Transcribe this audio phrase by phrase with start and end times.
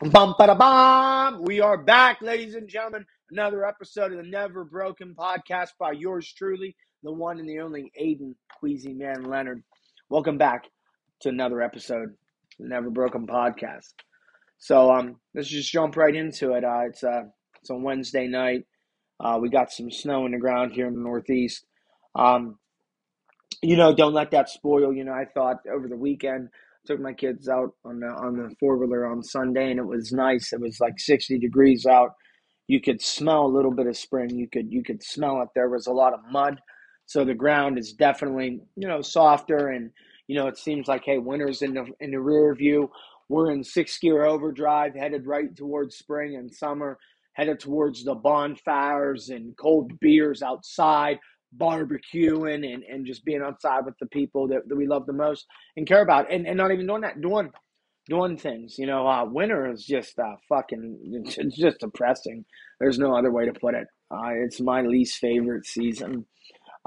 [0.00, 1.44] Bum da bum.
[1.44, 3.06] We are back, ladies and gentlemen.
[3.30, 6.74] Another episode of the Never Broken podcast by yours truly,
[7.04, 9.62] the one and the only Aiden Queasy Man Leonard.
[10.08, 10.64] Welcome back
[11.20, 12.16] to another episode of
[12.58, 13.92] the Never Broken podcast.
[14.58, 16.64] So um, let's just jump right into it.
[16.64, 17.22] Uh, it's uh,
[17.60, 18.66] it's a Wednesday night.
[19.20, 21.64] Uh, we got some snow in the ground here in the Northeast.
[22.16, 22.58] Um,
[23.62, 24.92] you know, don't let that spoil.
[24.92, 26.48] You know, I thought over the weekend
[26.86, 30.12] took my kids out on the on the four wheeler on Sunday, and it was
[30.12, 30.52] nice.
[30.52, 32.12] It was like sixty degrees out.
[32.68, 34.30] You could smell a little bit of spring.
[34.30, 35.48] You could you could smell it.
[35.54, 36.60] There was a lot of mud,
[37.06, 39.90] so the ground is definitely you know softer, and
[40.26, 42.90] you know it seems like hey, winter's in the in the rear view.
[43.28, 46.98] We're in six gear overdrive, headed right towards spring and summer,
[47.34, 51.18] headed towards the bonfires and cold beers outside
[51.58, 55.46] barbecuing and, and just being outside with the people that, that we love the most
[55.76, 56.32] and care about.
[56.32, 57.50] And, and not even doing that doing
[58.06, 62.44] doing things you know uh, winter is just uh, fucking it's just depressing.
[62.80, 63.86] There's no other way to put it.
[64.10, 66.26] Uh, it's my least favorite season.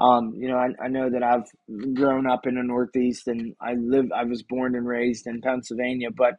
[0.00, 3.74] Um, you know I, I know that i've grown up in the northeast and i
[3.74, 6.34] live i was born and raised in pennsylvania but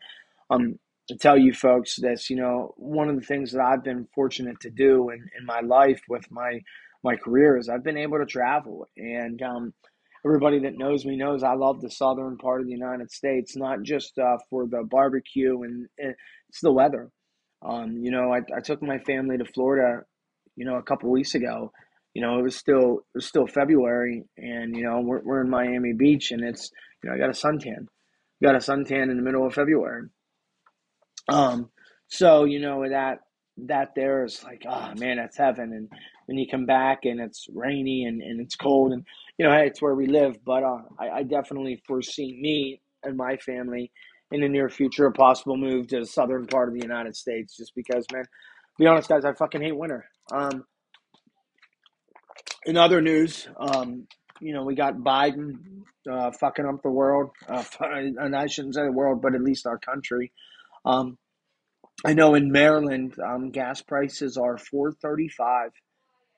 [0.49, 4.07] um, to tell you folks this you know one of the things that i've been
[4.15, 6.61] fortunate to do in, in my life with my
[7.03, 8.87] my career is I've been able to travel.
[8.97, 9.73] And um,
[10.25, 13.83] everybody that knows me knows I love the southern part of the United States, not
[13.83, 16.15] just uh, for the barbecue and, and
[16.49, 17.09] it's the weather.
[17.61, 20.03] Um, you know, I, I took my family to Florida,
[20.55, 21.71] you know, a couple weeks ago.
[22.13, 25.49] You know, it was still it was still February, and you know we're we're in
[25.49, 26.71] Miami Beach, and it's
[27.03, 27.85] you know I got a suntan,
[28.41, 30.07] got a suntan in the middle of February.
[31.27, 31.69] Um,
[32.07, 33.19] so you know that
[33.67, 35.73] that there is like, oh man, that's heaven.
[35.73, 35.89] And
[36.25, 39.05] when you come back and it's rainy and, and it's cold and
[39.37, 40.37] you know, hey, it's where we live.
[40.45, 43.91] But uh, I, I definitely foresee me and my family
[44.31, 47.57] in the near future a possible move to the southern part of the United States
[47.57, 48.25] just because, man,
[48.77, 50.05] be honest, guys, I fucking hate winter.
[50.31, 50.65] Um,
[52.65, 54.07] in other news, um,
[54.39, 55.53] you know, we got Biden
[56.09, 57.31] uh, fucking up the world.
[57.47, 60.31] Uh, and I shouldn't say the world, but at least our country.
[60.85, 61.17] Um,
[62.05, 65.71] I know in Maryland, um, gas prices are four thirty five,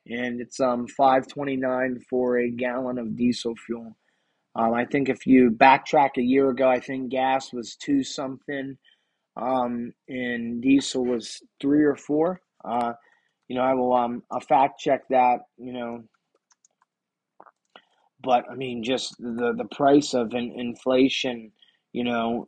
[0.07, 3.95] and it's um five twenty nine for a gallon of diesel fuel.
[4.55, 8.77] Um, I think if you backtrack a year ago, I think gas was two something,
[9.37, 12.41] um, and diesel was three or four.
[12.65, 12.93] Uh,
[13.47, 15.39] you know, I will um I'll fact check that.
[15.57, 16.03] You know,
[18.23, 21.51] but I mean, just the the price of in, inflation.
[21.93, 22.47] You know,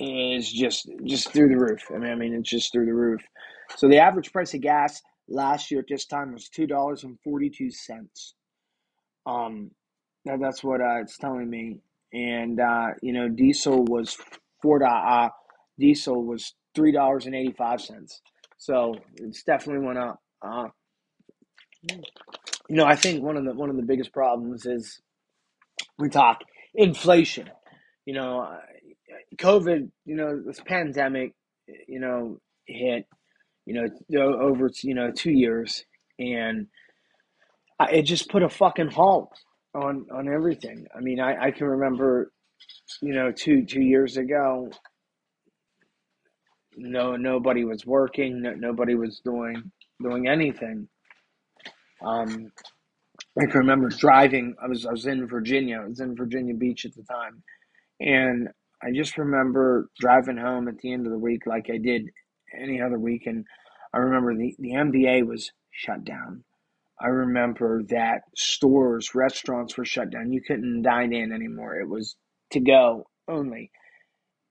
[0.00, 1.82] is just just through the roof.
[1.94, 3.22] I mean, I mean, it's just through the roof.
[3.76, 7.18] So the average price of gas last year at this time was two dollars and
[7.24, 8.34] forty two cents.
[9.26, 9.70] Um,
[10.24, 11.80] that, that's what uh, it's telling me.
[12.12, 14.16] And uh, you know, diesel was
[14.62, 14.82] four.
[14.84, 15.28] Uh,
[15.78, 18.20] diesel was three dollars and eighty five cents.
[18.58, 20.20] So it's definitely went up.
[20.42, 20.68] Uh,
[22.68, 25.00] you know, I think one of the one of the biggest problems is
[25.98, 26.40] we talk
[26.74, 27.50] inflation.
[28.06, 28.58] You know,
[29.36, 31.34] COVID, you know, this pandemic,
[31.86, 33.06] you know, hit,
[33.66, 35.84] you know, over, you know, two years,
[36.18, 36.66] and
[37.80, 39.32] it just put a fucking halt
[39.74, 40.86] on on everything.
[40.96, 42.32] I mean, I, I can remember,
[43.02, 44.70] you know, two two years ago,
[46.76, 49.70] no nobody was working, no, nobody was doing
[50.02, 50.88] doing anything.
[52.04, 52.52] Um,
[53.38, 54.54] I can remember driving.
[54.62, 55.80] I was I was in Virginia.
[55.82, 57.42] I was in Virginia Beach at the time,
[58.00, 58.48] and
[58.82, 62.10] I just remember driving home at the end of the week like I did
[62.56, 63.44] any other week, and
[63.92, 66.44] I remember the, the NBA was shut down.
[67.00, 70.32] I remember that stores, restaurants were shut down.
[70.32, 71.76] You couldn't dine in anymore.
[71.76, 72.16] It was
[72.52, 73.70] to go only.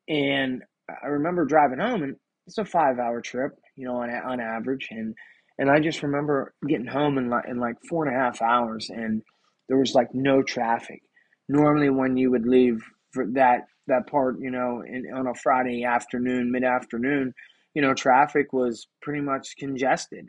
[0.07, 2.15] And I remember driving home, and
[2.45, 4.88] it's a five hour trip, you know, on, on average.
[4.91, 5.13] And,
[5.57, 8.89] and I just remember getting home in like, in like four and a half hours,
[8.89, 9.21] and
[9.67, 11.01] there was like no traffic.
[11.49, 12.81] Normally, when you would leave
[13.12, 17.33] for that that part, you know, in, on a Friday afternoon, mid afternoon,
[17.74, 20.25] you know, traffic was pretty much congested,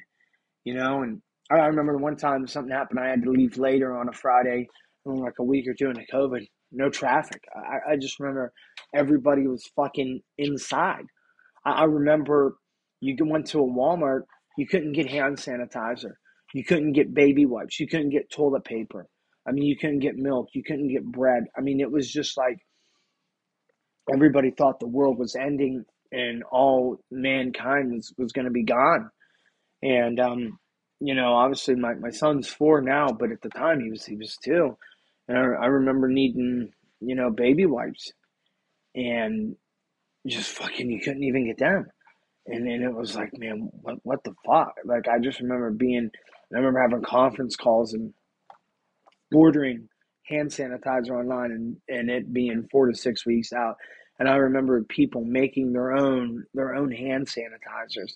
[0.65, 1.03] you know.
[1.03, 1.21] And
[1.51, 4.69] I remember one time something happened, I had to leave later on a Friday,
[5.07, 7.43] uh, like a week or two into COVID, no traffic.
[7.57, 8.53] I, I just remember
[8.95, 11.05] everybody was fucking inside.
[11.65, 12.57] I, I remember
[13.01, 14.23] you went to a Walmart,
[14.57, 16.13] you couldn't get hand sanitizer,
[16.53, 19.07] you couldn't get baby wipes, you couldn't get toilet paper.
[19.47, 21.45] I mean, you couldn't get milk, you couldn't get bread.
[21.57, 22.59] I mean, it was just like
[24.13, 29.11] everybody thought the world was ending and all mankind was, was going to be gone.
[29.83, 30.59] And, um,
[31.01, 34.17] you know, obviously my, my son's four now, but at the time he was, he
[34.17, 34.77] was two.
[35.29, 38.13] And I, I remember needing, you know, baby wipes
[38.95, 39.57] and
[40.27, 41.87] just fucking you couldn't even get down.
[42.47, 44.75] And then it was like, man, what what the fuck?
[44.85, 46.11] Like I just remember being
[46.53, 48.15] I remember having conference calls and
[49.33, 49.89] ordering
[50.29, 53.77] hand sanitizer online and, and it being four to six weeks out.
[54.19, 58.13] And I remember people making their own their own hand sanitizers,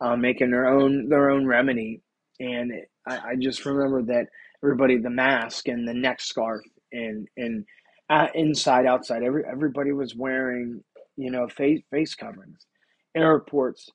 [0.00, 2.02] uh, making their own their own remedy.
[2.40, 4.28] And it, I, I just remember that
[4.62, 6.62] everybody the mask and the neck scarf
[6.92, 7.64] and and
[8.10, 10.82] uh, inside outside every everybody was wearing
[11.16, 12.66] you know face face coverings.
[13.14, 13.90] Airports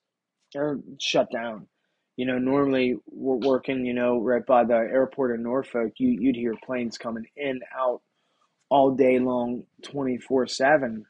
[0.55, 1.67] are shut down.
[2.19, 6.35] You know, normally we're working, you know, right by the airport in Norfolk, you, you'd
[6.35, 8.01] hear planes coming in, out
[8.69, 11.05] all day long, 24 7.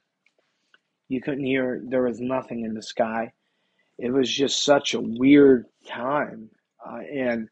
[1.07, 3.31] You couldn't hear, there was nothing in the sky.
[3.97, 6.51] It was just such a weird time.
[6.87, 7.47] Uh, and,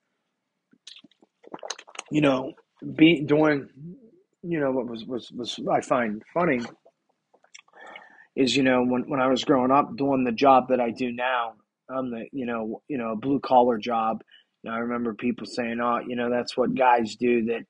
[2.12, 2.54] you know,
[2.95, 3.69] be doing,
[4.44, 6.59] you know, what was, was, was I find funny
[8.36, 11.12] is, you know, when, when I was growing up doing the job that I do
[11.12, 11.56] now,
[11.89, 14.23] I'm the, you know, you know, blue collar job.
[14.63, 17.61] You know, I remember people saying, "Oh, you know, that's what guys do that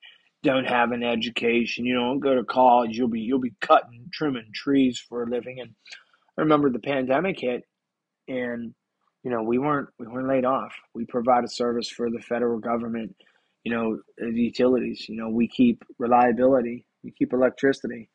[0.44, 1.86] don't have an education.
[1.86, 2.98] You don't go to college.
[2.98, 5.72] You'll be you'll be cutting, trimming trees for a living." And
[6.38, 7.64] I remember the pandemic hit,
[8.28, 8.74] and
[9.24, 10.74] you know, we weren't we weren't laid off.
[10.94, 13.16] We provide a service for the federal government.
[13.64, 15.08] You know, the utilities.
[15.10, 16.86] You know, we keep reliability.
[17.04, 18.10] We keep electricity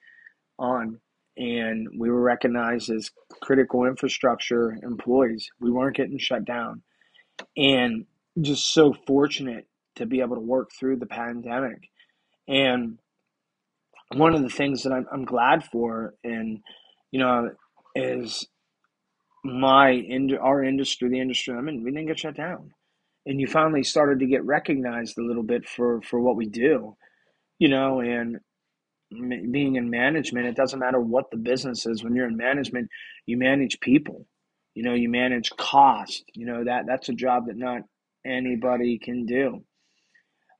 [0.58, 1.00] on
[1.36, 3.10] and we were recognized as
[3.42, 5.48] critical infrastructure employees.
[5.60, 6.82] We weren't getting shut down.
[7.56, 8.06] And
[8.40, 11.88] just so fortunate to be able to work through the pandemic.
[12.48, 12.98] And
[14.14, 16.60] one of the things that I'm, I'm glad for, and
[17.10, 17.50] you know,
[17.94, 18.46] is
[19.44, 22.72] my in our industry, the industry I'm in, we didn't get shut down,
[23.26, 26.96] and you finally started to get recognized a little bit for for what we do,
[27.58, 28.38] you know, and
[29.50, 32.02] being in management, it doesn't matter what the business is.
[32.02, 32.88] When you're in management,
[33.26, 34.26] you manage people.
[34.74, 36.24] You know, you manage cost.
[36.34, 37.82] You know that that's a job that not
[38.24, 39.64] anybody can do.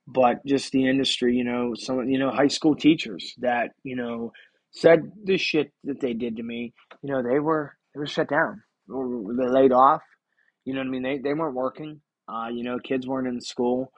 [0.06, 4.32] But just the industry, you know, some you know high school teachers that you know
[4.72, 6.74] said the shit that they did to me.
[7.02, 8.62] You know, they were they were shut down.
[8.88, 10.02] Or they laid off.
[10.64, 11.02] You know what I mean?
[11.02, 12.00] They they weren't working.
[12.28, 13.92] Uh, you know, kids weren't in school.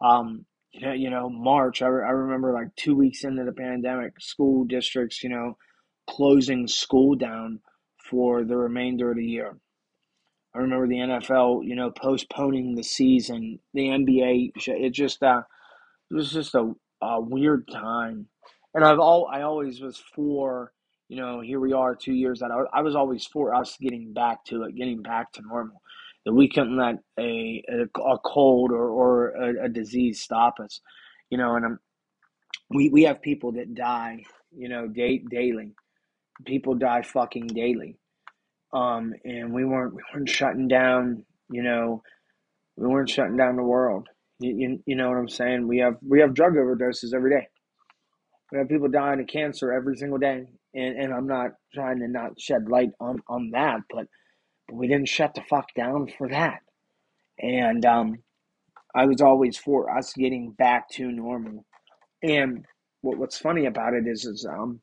[0.00, 1.82] Um, you know, you know, March.
[1.82, 5.56] I, re- I remember like two weeks into the pandemic, school districts, you know,
[6.08, 7.60] closing school down
[8.10, 9.56] for the remainder of the year.
[10.54, 13.60] I remember the NFL, you know, postponing the season.
[13.74, 15.42] The NBA, it just uh,
[16.10, 16.72] it was just a,
[17.02, 18.26] a weird time.
[18.74, 20.72] And I've all I always was for,
[21.08, 22.50] you know, here we are two years out.
[22.72, 25.80] I was always for us getting back to it, getting back to normal
[26.28, 30.82] that we couldn't let a a, a cold or, or a, a, disease stop us,
[31.30, 31.56] you know.
[31.56, 31.78] And I'm,
[32.68, 35.72] we we have people that die, you know, day, daily.
[36.44, 37.96] People die fucking daily,
[38.74, 42.02] um, and we weren't we weren't shutting down, you know,
[42.76, 44.06] we weren't shutting down the world.
[44.38, 45.66] You, you, you know what I'm saying?
[45.66, 47.48] We have we have drug overdoses every day.
[48.52, 52.08] We have people dying of cancer every single day, and and I'm not trying to
[52.08, 54.08] not shed light on on that, but
[54.68, 56.60] but we didn't shut the fuck down for that.
[57.40, 58.18] And um,
[58.94, 61.64] I was always for us getting back to normal.
[62.22, 62.64] And
[63.00, 64.80] what, what's funny about it is, is um,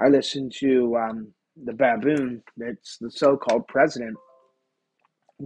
[0.00, 1.32] I listened to um,
[1.64, 4.16] the baboon, that's the so-called president,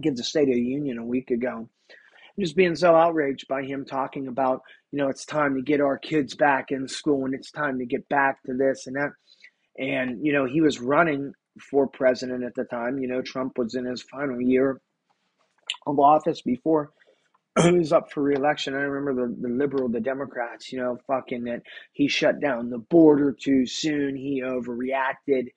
[0.01, 1.69] give the State of the Union a week ago.
[2.39, 5.97] just being so outraged by him talking about, you know, it's time to get our
[5.97, 9.11] kids back in school and it's time to get back to this and that.
[9.77, 12.99] And, you know, he was running for president at the time.
[12.99, 14.81] You know, Trump was in his final year
[15.85, 16.91] of office before
[17.61, 18.73] he was up for reelection.
[18.73, 22.79] I remember the, the liberal, the Democrats, you know, fucking that he shut down the
[22.79, 24.15] border too soon.
[24.15, 25.47] He overreacted.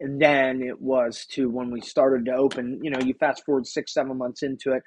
[0.00, 3.66] And then it was to when we started to open, you know, you fast forward
[3.66, 4.82] six, seven months into it,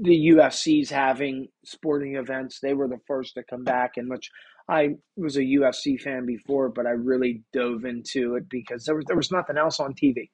[0.00, 2.60] the UFC's having sporting events.
[2.60, 4.30] They were the first to come back, in which
[4.68, 9.04] I was a UFC fan before, but I really dove into it because there was
[9.06, 10.28] there was nothing else on TV,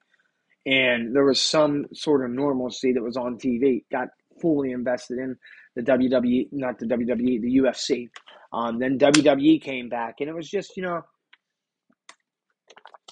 [0.65, 3.85] and there was some sort of normalcy that was on TV.
[3.91, 4.09] Got
[4.41, 5.37] fully invested in
[5.75, 8.09] the WWE, not the WWE, the UFC.
[8.51, 11.01] Um, then WWE came back, and it was just you know.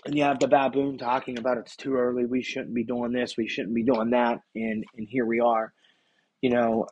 [0.05, 2.25] And you have the baboon talking about it's too early.
[2.25, 3.37] We shouldn't be doing this.
[3.37, 4.39] We shouldn't be doing that.
[4.53, 5.71] And and here we are,
[6.41, 6.87] you know.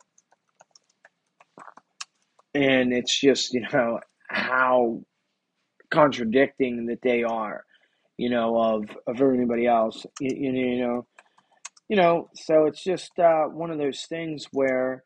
[2.54, 4.00] And it's just you know
[4.32, 5.02] how
[5.90, 7.64] contradicting that they are,
[8.18, 10.06] you know, of of everybody else.
[10.20, 11.06] You, you know,
[11.88, 12.30] you know.
[12.34, 15.04] So it's just uh, one of those things where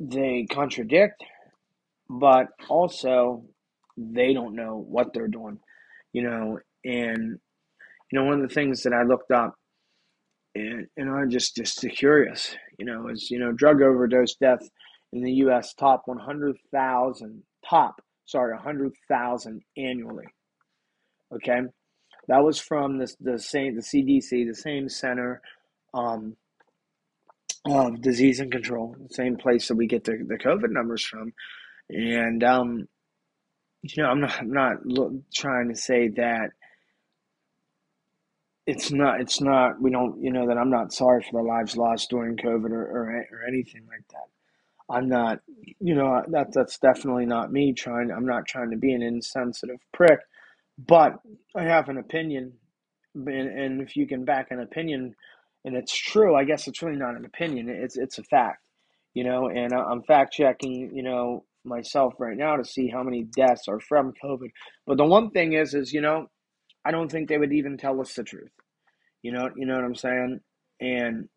[0.00, 1.24] they contradict,
[2.08, 3.44] but also
[3.96, 5.60] they don't know what they're doing,
[6.12, 7.38] you know, and
[8.12, 9.54] You know, one of the things that I looked up,
[10.54, 14.68] and and I'm just just curious, you know, is you know drug overdose death
[15.12, 15.74] in the U.S.
[15.74, 20.26] top 100,000 top sorry 100,000 annually.
[21.32, 21.60] Okay,
[22.28, 25.40] that was from the the same the CDC, the same center
[25.94, 26.36] um,
[27.64, 31.32] of disease and control, the same place that we get the, the COVID numbers from.
[31.88, 32.88] And um,
[33.82, 34.76] you know, I'm not I'm not
[35.34, 36.50] trying to say that
[38.66, 41.76] it's not it's not we don't you know that I'm not sorry for the lives
[41.76, 44.28] lost during COVID or or, or anything like that.
[44.90, 45.40] I'm not
[45.80, 48.10] you know that that's definitely not me trying.
[48.10, 50.20] I'm not trying to be an insensitive prick,
[50.78, 51.14] but
[51.56, 52.54] I have an opinion,
[53.14, 55.14] and, and if you can back an opinion,
[55.64, 57.68] and it's true, I guess it's really not an opinion.
[57.68, 58.62] It's it's a fact,
[59.14, 59.48] you know.
[59.48, 63.80] And I'm fact checking, you know, myself right now to see how many deaths are
[63.80, 64.50] from COVID.
[64.86, 66.28] But the one thing is, is you know,
[66.84, 68.50] I don't think they would even tell us the truth.
[69.22, 70.40] You know, you know what I'm saying?
[70.80, 71.28] And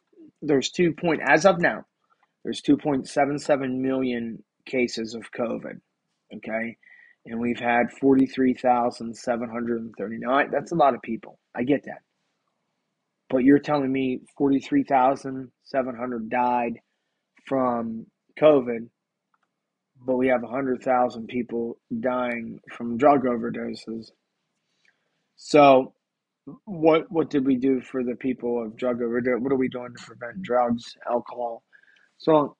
[0.41, 1.85] there's two point as of now,
[2.43, 5.79] there's 2.77 million cases of COVID.
[6.35, 6.77] Okay,
[7.25, 10.51] and we've had 43,739.
[10.51, 11.39] That's a lot of people.
[11.55, 12.01] I get that.
[13.29, 16.79] But you're telling me 43,700 died
[17.47, 18.05] from
[18.39, 18.87] COVID,
[20.05, 24.11] but we have 100,000 people dying from drug overdoses.
[25.35, 25.93] So,
[26.65, 29.39] what what did we do for the people of drug overdose?
[29.39, 31.63] What are we doing to prevent drugs, alcohol?
[32.19, 32.57] So,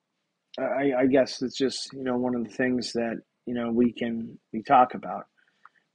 [0.58, 3.92] I, I guess it's just you know one of the things that you know we
[3.92, 5.26] can we talk about.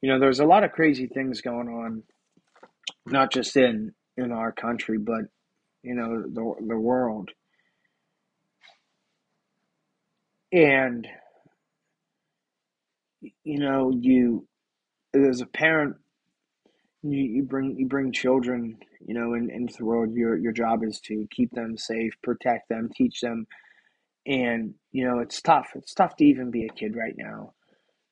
[0.01, 2.03] You know, there's a lot of crazy things going on,
[3.05, 5.23] not just in in our country, but
[5.83, 7.31] you know the the world.
[10.51, 11.07] And
[13.43, 14.47] you know, you
[15.15, 15.95] as a parent,
[17.03, 20.13] you, you bring you bring children, you know, in, into the world.
[20.13, 23.47] Your your job is to keep them safe, protect them, teach them,
[24.25, 25.69] and you know it's tough.
[25.75, 27.53] It's tough to even be a kid right now.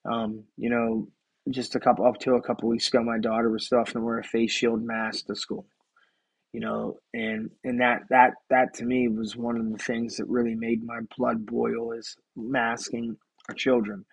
[0.09, 1.07] Um, you know,
[1.49, 4.01] just a couple up to a couple weeks ago, my daughter was still having to
[4.01, 5.65] wear a face shield mask to school
[6.53, 10.27] you know and and that that that to me was one of the things that
[10.29, 13.17] really made my blood boil is masking
[13.49, 14.05] our children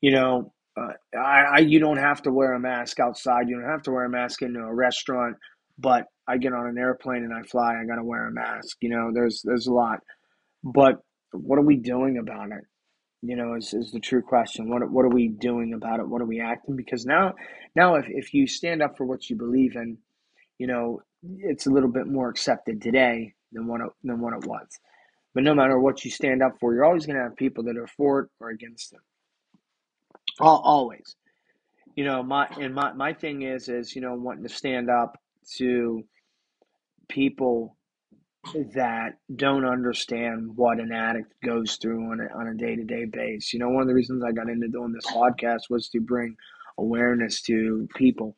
[0.00, 3.70] you know uh, I, I you don't have to wear a mask outside you don't
[3.70, 5.36] have to wear a mask into a restaurant
[5.78, 8.88] but i get on an airplane and i fly i gotta wear a mask you
[8.88, 10.00] know there's there's a lot
[10.62, 11.00] but
[11.32, 12.64] what are we doing about it
[13.22, 16.22] you know is, is the true question what, what are we doing about it what
[16.22, 17.34] are we acting because now
[17.76, 19.98] now if, if you stand up for what you believe in
[20.58, 21.00] you know,
[21.38, 24.66] it's a little bit more accepted today than what it, than what it was.
[25.34, 27.86] But no matter what you stand up for, you're always to have people that are
[27.86, 29.00] for it or against it.
[30.40, 31.16] Always.
[31.96, 35.18] You know, my and my my thing is is you know wanting to stand up
[35.56, 36.04] to
[37.08, 37.76] people
[38.74, 43.52] that don't understand what an addict goes through on a, on a day-to-day basis.
[43.52, 46.36] You know, one of the reasons I got into doing this podcast was to bring
[46.78, 48.36] awareness to people.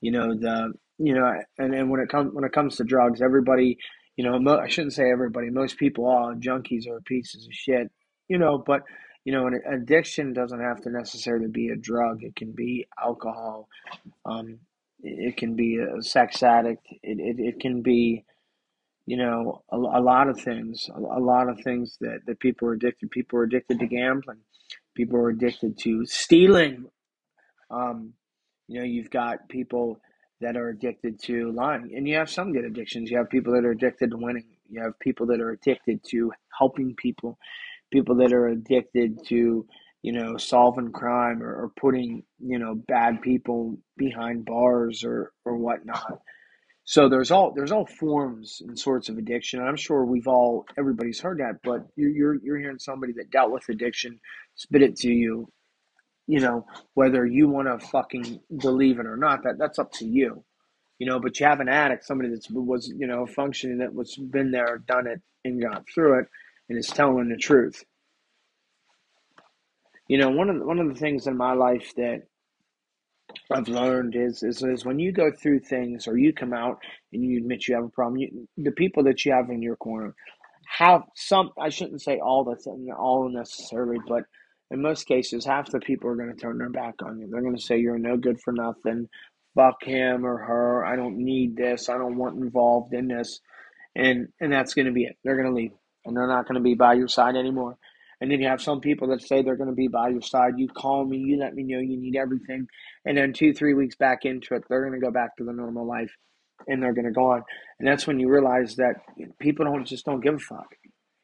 [0.00, 3.22] You know, the you know, and, and when it comes when it comes to drugs,
[3.22, 3.78] everybody,
[4.16, 7.90] you know, mo- I shouldn't say everybody, most people, are junkies or pieces of shit,
[8.28, 8.82] you know, but
[9.24, 12.22] you know, an addiction doesn't have to necessarily be a drug.
[12.22, 13.68] It can be alcohol.
[14.24, 14.58] Um,
[15.02, 16.86] it can be a sex addict.
[17.02, 18.24] It, it, it can be,
[19.06, 22.68] you know, a, a lot of things, a, a lot of things that, that people
[22.68, 23.10] are addicted.
[23.10, 24.40] People are addicted to gambling.
[24.94, 26.86] People are addicted to stealing.
[27.70, 28.14] Um,
[28.68, 30.00] you know, you've got people
[30.40, 31.92] that are addicted to lying.
[31.96, 33.10] And you have some good addictions.
[33.10, 34.46] You have people that are addicted to winning.
[34.68, 37.38] You have people that are addicted to helping people,
[37.92, 39.66] people that are addicted to,
[40.02, 45.56] you know, solving crime or, or putting, you know, bad people behind bars or, or
[45.56, 46.20] whatnot.
[46.84, 49.62] So there's all there's all forms and sorts of addiction.
[49.62, 53.52] I'm sure we've all everybody's heard that, but you're you're you're hearing somebody that dealt
[53.52, 54.18] with addiction
[54.56, 55.48] spit it to you
[56.26, 60.06] you know, whether you want to fucking believe it or not, that that's up to
[60.06, 60.44] you.
[60.98, 64.16] You know, but you have an addict, somebody that was, you know, functioning that was
[64.16, 66.26] been there, done it, and got through it,
[66.68, 67.84] and is telling the truth.
[70.08, 72.22] You know, one of the, one of the things in my life that
[73.50, 76.78] I've learned is, is is when you go through things or you come out
[77.12, 79.76] and you admit you have a problem, you, the people that you have in your
[79.76, 80.14] corner
[80.78, 81.50] have some.
[81.60, 84.24] I shouldn't say all that's all necessarily, but
[84.70, 87.28] in most cases, half the people are going to turn their back on you.
[87.30, 89.08] They're going to say you're no good for nothing.
[89.54, 90.84] Fuck him or her.
[90.84, 91.88] I don't need this.
[91.88, 93.40] I don't want involved in this.
[93.96, 95.16] And and that's going to be it.
[95.24, 95.72] They're going to leave,
[96.06, 97.76] and they're not going to be by your side anymore.
[98.22, 100.52] And then you have some people that say they're going to be by your side.
[100.56, 102.68] You call me, you let me know you need everything.
[103.04, 105.52] And then two, three weeks back into it, they're going to go back to the
[105.52, 106.12] normal life
[106.68, 107.42] and they're going to go on.
[107.80, 108.94] And that's when you realize that
[109.40, 110.68] people don't just don't give a fuck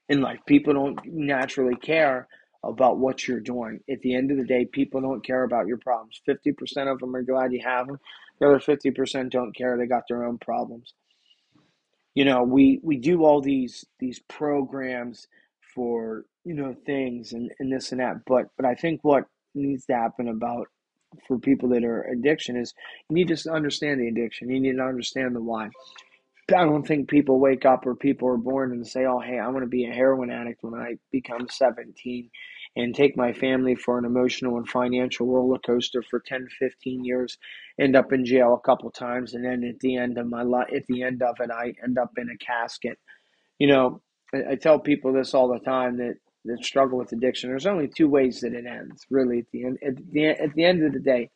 [0.09, 0.40] in life.
[0.45, 2.26] People don't naturally care
[2.64, 3.78] about what you're doing.
[3.88, 6.21] At the end of the day, people don't care about your problems.
[6.28, 8.00] 50% of them are glad you have them.
[8.40, 9.78] The other 50% don't care.
[9.78, 10.95] They got their own problems.
[12.17, 15.28] You know, we, we do all these these programs
[15.79, 18.17] for, you know, things and, and this and that.
[18.27, 20.67] But but I think what needs to happen about
[21.29, 22.75] for people that are addiction is
[23.09, 24.51] you need to understand the addiction.
[24.51, 25.71] You need to understand the why.
[26.49, 29.47] I don't think people wake up or people are born and say, "Oh, hey, I
[29.51, 32.29] want to be a heroin addict when I become 17
[32.75, 37.39] and take my family for an emotional and financial roller coaster for 10, 15 years,
[37.79, 40.73] end up in jail a couple times, and then at the end of my life,
[40.75, 42.99] at the end of it, I end up in a casket."
[43.61, 44.03] You know,
[44.35, 47.51] I, I tell people this all the time that that struggle with addiction.
[47.51, 49.05] There's only two ways that it ends.
[49.11, 51.31] Really, at the end, at the at the end of the day,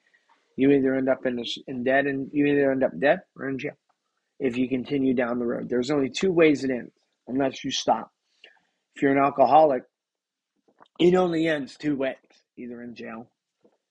[0.57, 3.49] you either end up in the, in dead, and you either end up dead or
[3.49, 3.77] in jail
[4.39, 5.69] if you continue down the road.
[5.69, 6.93] There's only two ways it ends,
[7.29, 8.11] unless you stop.
[8.95, 9.85] If you're an alcoholic,
[10.99, 12.17] it only ends two ways
[12.57, 13.29] either in jail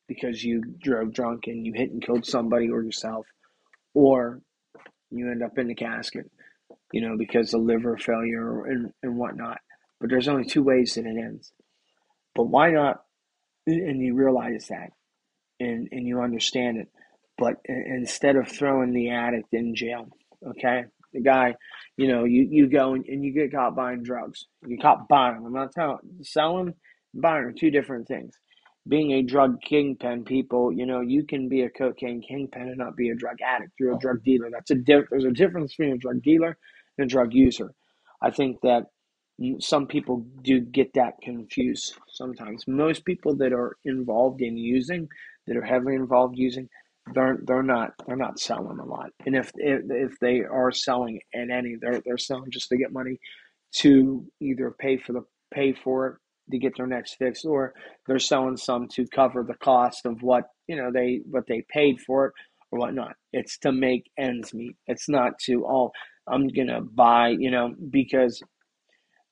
[0.08, 3.26] because you drove drunk and you hit and killed somebody or yourself,
[3.94, 4.42] or
[5.10, 6.30] you end up in the casket,
[6.94, 9.60] you know, because of liver failure and, and whatnot.
[10.00, 11.52] But there's only two ways that it ends.
[12.36, 13.04] But why not?
[13.68, 14.92] And you realize that
[15.60, 16.90] and, and you understand it.
[17.38, 20.10] But instead of throwing the addict in jail,
[20.48, 21.56] Okay, the guy,
[21.98, 24.46] you know, you you go and, and you get caught buying drugs.
[24.66, 25.46] You caught buying them.
[25.48, 26.74] I'm not telling selling,
[27.14, 28.36] buying are two different things.
[28.88, 32.96] Being a drug kingpin, people, you know, you can be a cocaine kingpin and not
[32.98, 33.74] be a drug addict.
[33.80, 34.50] You're a drug dealer.
[34.52, 36.58] That's a diff- there's a difference between a drug dealer
[36.98, 37.74] and a drug user.
[38.22, 38.86] I think that
[39.60, 42.66] some people do get that confused sometimes.
[42.68, 45.08] Most people that are involved in using,
[45.48, 46.70] that are heavily involved using,
[47.14, 49.10] they're they're not they're not selling a lot.
[49.26, 52.94] And if if, if they are selling at any, they're they're selling just to get
[52.94, 53.20] money
[53.78, 56.16] to either pay for the pay for it
[56.52, 57.74] to get their next fix, or
[58.08, 62.00] they're selling some to cover the cost of what you know they what they paid
[62.02, 62.34] for it
[62.72, 63.16] or whatnot.
[63.34, 64.76] It's to make ends meet.
[64.88, 65.92] It's not to oh
[66.32, 68.42] I'm gonna buy you know because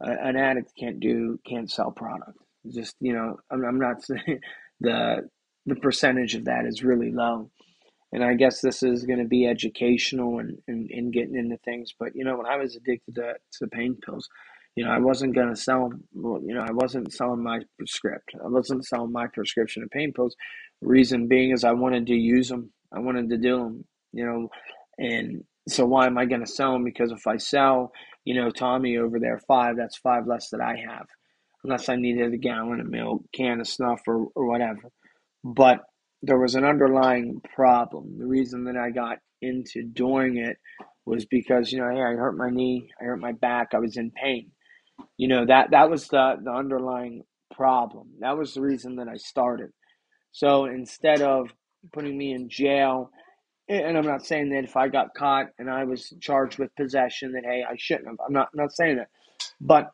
[0.01, 2.38] an addict can't do can't sell product.
[2.73, 4.39] Just you know I'm, I'm not saying
[4.79, 5.29] the
[5.65, 7.49] the percentage of that is really low
[8.12, 11.93] and I guess this is going to be educational and, and, getting into things.
[11.97, 14.27] But you know, when I was addicted to, to pain pills,
[14.75, 15.91] you know, I wasn't going to sell.
[16.13, 18.31] Well, you know, I wasn't selling my script.
[18.43, 20.35] I wasn't selling my prescription of pain pills.
[20.81, 22.71] Reason being is I wanted to use them.
[22.93, 23.85] I wanted to do them.
[24.12, 24.49] You know,
[24.97, 26.84] and so why am I going to sell them?
[26.84, 27.91] Because if I sell,
[28.25, 31.08] you know, Tommy over there five, that's five less that I have,
[31.63, 34.91] unless I needed a gallon of milk, can of snuff, or or whatever.
[35.43, 35.79] But
[36.21, 38.17] there was an underlying problem.
[38.17, 40.58] The reason that I got into doing it
[41.05, 43.97] was because you know, hey, I hurt my knee, I hurt my back, I was
[43.97, 44.51] in pain.
[45.17, 47.23] You know that that was the the underlying
[47.55, 48.10] problem.
[48.19, 49.71] That was the reason that I started.
[50.32, 51.49] So instead of
[51.93, 53.12] putting me in jail,
[53.69, 57.34] and I'm not saying that if I got caught and I was charged with possession,
[57.34, 58.17] that hey, I shouldn't have.
[58.25, 59.10] I'm not not saying that,
[59.62, 59.91] but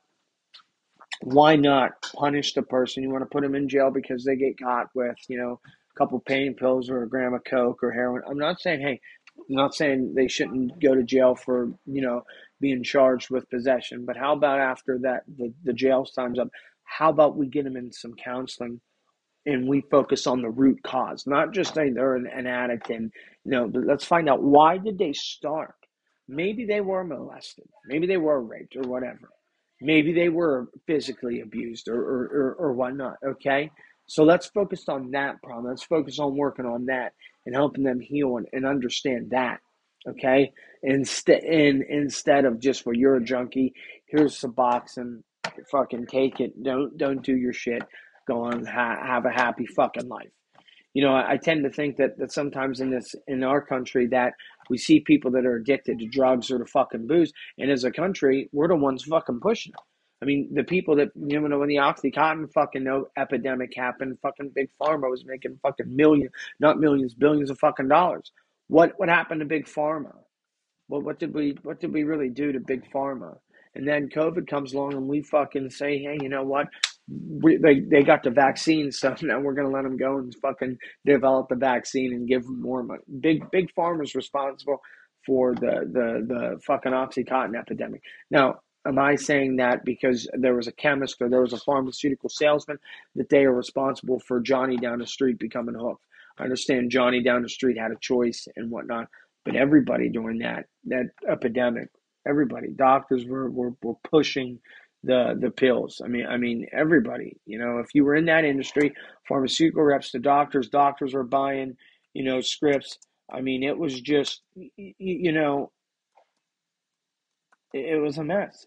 [1.21, 3.03] why not punish the person?
[3.03, 5.99] You want to put them in jail because they get caught with you know a
[5.99, 8.23] couple pain pills or a gram of coke or heroin.
[8.29, 9.01] I'm not saying, hey,
[9.37, 12.23] I'm not saying they shouldn't go to jail for you know
[12.61, 14.05] being charged with possession.
[14.05, 16.49] But how about after that the the jail time's up?
[16.85, 18.79] How about we get them in some counseling
[19.45, 23.11] and we focus on the root cause, not just say they're an, an addict and
[23.43, 25.75] you know, let's find out why did they start.
[26.27, 29.29] Maybe they were molested, maybe they were raped or whatever.
[29.81, 33.17] Maybe they were physically abused or, or, or, or whatnot.
[33.25, 33.69] Okay,
[34.07, 35.67] so let's focus on that problem.
[35.67, 37.13] Let's focus on working on that
[37.45, 39.59] and helping them heal and, and understand that.
[40.07, 40.51] Okay.
[40.83, 43.73] Instead, in, instead of just, well, you're a junkie.
[44.07, 45.23] Here's Suboxone.
[45.71, 46.63] Fucking take it.
[46.63, 47.83] Don't don't do your shit.
[48.27, 48.65] Go on.
[48.65, 50.29] Ha- have a happy fucking life.
[50.93, 54.07] You know, I, I tend to think that that sometimes in this in our country
[54.07, 54.33] that
[54.69, 57.91] we see people that are addicted to drugs or to fucking booze, and as a
[57.91, 59.79] country, we're the ones fucking pushing it.
[60.21, 64.51] I mean, the people that you know when the OxyContin fucking no epidemic happened, fucking
[64.55, 68.31] big pharma was making fucking million, not millions, billions of fucking dollars.
[68.67, 70.13] What what happened to big pharma?
[70.87, 73.37] Well, what did we what did we really do to big pharma?
[73.75, 76.67] And then COVID comes along and we fucking say, hey, you know what?
[77.07, 80.77] We, they they got the vaccine, so now we're gonna let them go and fucking
[81.05, 83.01] develop the vaccine and give them more money.
[83.19, 84.81] Big big pharma's responsible
[85.25, 88.01] for the the the fucking OxyContin epidemic.
[88.31, 92.29] Now am I saying that because there was a chemist or there was a pharmaceutical
[92.29, 92.77] salesman
[93.15, 96.03] that they are responsible for Johnny down the street becoming hooked?
[96.39, 99.07] I understand Johnny down the street had a choice and whatnot,
[99.45, 101.89] but everybody during that that epidemic,
[102.27, 104.59] everybody, doctors were, were, were pushing
[105.05, 106.01] the the pills.
[106.03, 107.37] I mean, I mean everybody.
[107.45, 108.93] You know, if you were in that industry,
[109.27, 111.75] pharmaceutical reps to doctors, doctors were buying,
[112.13, 112.97] you know, scripts.
[113.31, 115.71] I mean, it was just, you know,
[117.73, 118.65] it, was a mess.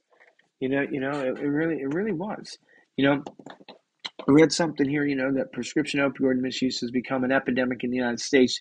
[0.60, 2.58] You know, you know, it, it really, it really was.
[2.96, 3.22] You know,
[3.70, 7.90] I read something here, you know, that prescription opioid misuse has become an epidemic in
[7.90, 8.60] the United States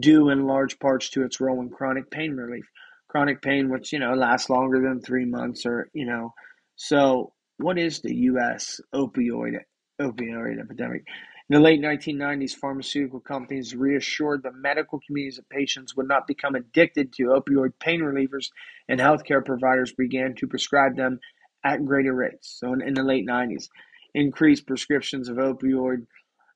[0.00, 2.66] due in large parts to its role in chronic pain relief.
[3.08, 6.34] Chronic pain, which, you know, lasts longer than three months or, you know,
[6.78, 8.80] so what is the U.S.
[8.94, 9.58] opioid
[10.00, 11.02] opioid epidemic?
[11.50, 16.54] In the late 1990s, pharmaceutical companies reassured the medical communities that patients would not become
[16.54, 18.50] addicted to opioid pain relievers,
[18.88, 21.18] and healthcare providers began to prescribe them
[21.64, 22.56] at greater rates.
[22.60, 23.68] So, in, in the late 90s,
[24.14, 26.06] increased prescriptions of opioid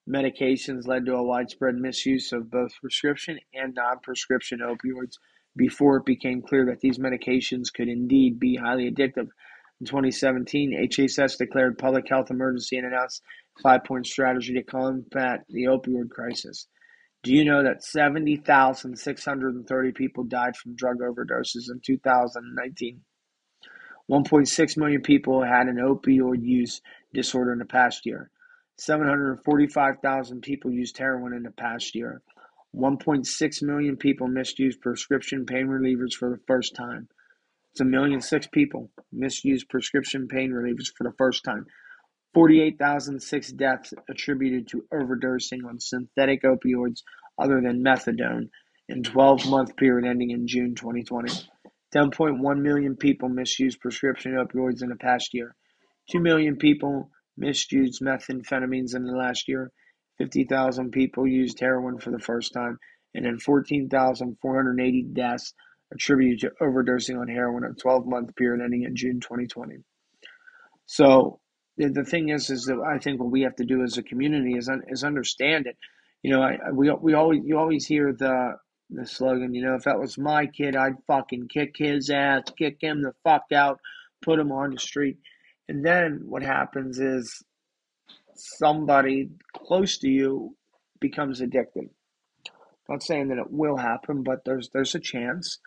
[0.09, 5.15] medications led to a widespread misuse of both prescription and non prescription opioids
[5.57, 9.29] before it became clear that these medications could indeed be highly addictive.
[9.83, 13.21] In 2017, HHS declared public health emergency and announced
[13.65, 16.69] five-point strategy to combat the opioid crisis.
[17.25, 23.01] Do you know that 70,630 people died from drug overdoses in 2019?
[24.09, 26.81] 1.6 million people had an opioid use
[27.13, 28.31] disorder in the past year.
[28.79, 32.23] 745,000 people used heroin in the past year.
[32.73, 37.09] 1.6 million people misused prescription pain relievers for the first time.
[37.73, 41.65] It's a million six people misused prescription pain relievers for the first time.
[42.35, 47.01] 48,006 deaths attributed to overdosing on synthetic opioids
[47.39, 48.51] other than methadone
[48.91, 51.33] in 12-month period ending in June 2020.
[51.95, 55.55] 10.1 million people misused prescription opioids in the past year.
[56.11, 59.71] 2 million people misused methamphetamines in the last year.
[60.19, 62.79] 50,000 people used heroin for the first time.
[63.15, 65.55] And then 14,480 deaths
[65.93, 69.77] attributed to overdosing on heroin in a 12 month period ending in June 2020.
[70.87, 71.41] So
[71.77, 74.03] the, the thing is, is that I think what we have to do as a
[74.03, 75.77] community is is understand it.
[76.23, 78.57] You know, I, we we always you always hear the
[78.91, 79.55] the slogan.
[79.55, 83.13] You know, if that was my kid, I'd fucking kick his ass, kick him the
[83.25, 83.81] fuck out,
[84.23, 85.19] put him on the street.
[85.69, 87.43] And then what happens is
[88.35, 90.57] somebody close to you
[91.01, 91.89] becomes addicted.
[92.89, 95.59] Not saying that it will happen, but there's there's a chance.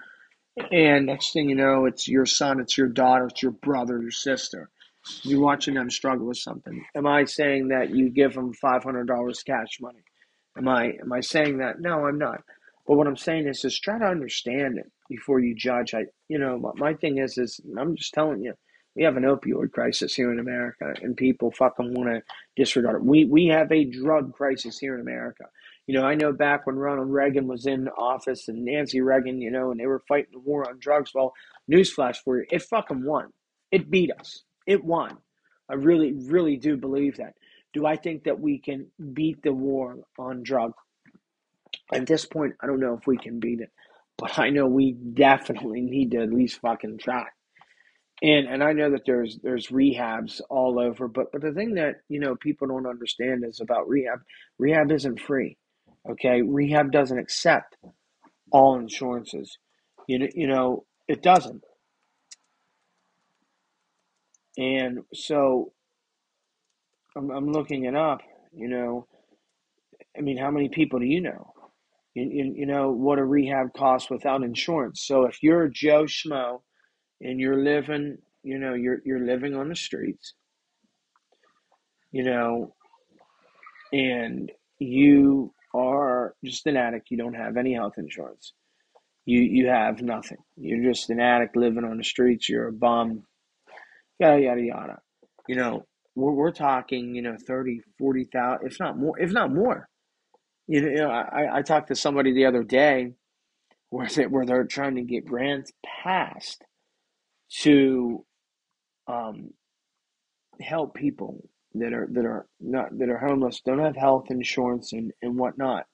[0.71, 4.11] And next thing you know, it's your son, it's your daughter, it's your brother, your
[4.11, 4.69] sister.
[5.23, 6.85] You're watching them struggle with something.
[6.95, 10.03] Am I saying that you give them five hundred dollars cash money?
[10.57, 11.79] Am I am I saying that?
[11.79, 12.41] No, I'm not.
[12.87, 15.93] But what I'm saying is just try to understand it before you judge.
[15.93, 18.53] I you know my, my thing is is I'm just telling you
[18.95, 22.21] we have an opioid crisis here in America, and people fucking want to
[22.55, 23.03] disregard it.
[23.03, 25.45] We we have a drug crisis here in America.
[25.87, 29.51] You know, I know back when Ronald Reagan was in office and Nancy Reagan, you
[29.51, 31.11] know, and they were fighting the war on drugs.
[31.13, 31.33] Well,
[31.71, 33.31] newsflash for you, it fucking won.
[33.71, 34.43] It beat us.
[34.65, 35.17] It won.
[35.69, 37.33] I really, really do believe that.
[37.73, 40.75] Do I think that we can beat the war on drugs?
[41.93, 43.71] At this point, I don't know if we can beat it,
[44.17, 47.25] but I know we definitely need to at least fucking try.
[48.23, 51.97] And and I know that there's there's rehabs all over, but but the thing that
[52.09, 54.19] you know people don't understand is about rehab.
[54.57, 55.57] Rehab isn't free.
[56.09, 57.77] Okay, rehab doesn't accept
[58.51, 59.57] all insurances.
[60.07, 61.63] You know, you know it doesn't.
[64.57, 65.73] And so
[67.17, 68.21] I'm, I'm looking it up,
[68.53, 69.07] you know.
[70.17, 71.53] I mean, how many people do you know?
[72.13, 75.03] You, you, you know what a rehab costs without insurance.
[75.05, 76.61] So if you're Joe Schmo
[77.21, 80.33] and you're living, you know, you're you're living on the streets,
[82.11, 82.73] you know,
[83.93, 88.53] and you are just an addict, you don't have any health insurance.
[89.25, 90.37] You you have nothing.
[90.55, 93.23] You're just an addict living on the streets, you're a bum,
[94.19, 94.99] yada yada yada.
[95.47, 99.87] You know, we're we're talking, you know, 30, 40,000, if not more, if not more.
[100.67, 103.13] You know, you know I, I talked to somebody the other day
[103.89, 105.71] where they, where they're trying to get grants
[106.03, 106.63] passed
[107.61, 108.25] to
[109.07, 109.51] um,
[110.59, 115.11] help people that are that are not that are homeless, don't have health insurance and,
[115.21, 115.85] and whatnot.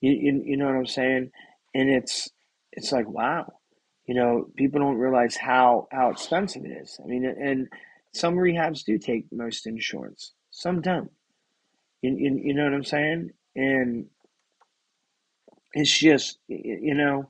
[0.00, 1.30] You, you you know what I'm saying?
[1.74, 2.30] And it's
[2.72, 3.46] it's like wow,
[4.06, 6.98] you know, people don't realize how how expensive it is.
[7.02, 7.68] I mean, and
[8.12, 11.10] some rehabs do take most insurance, some don't.
[12.02, 13.30] You, you, you know what I'm saying?
[13.54, 14.06] And
[15.74, 17.28] it's just you know,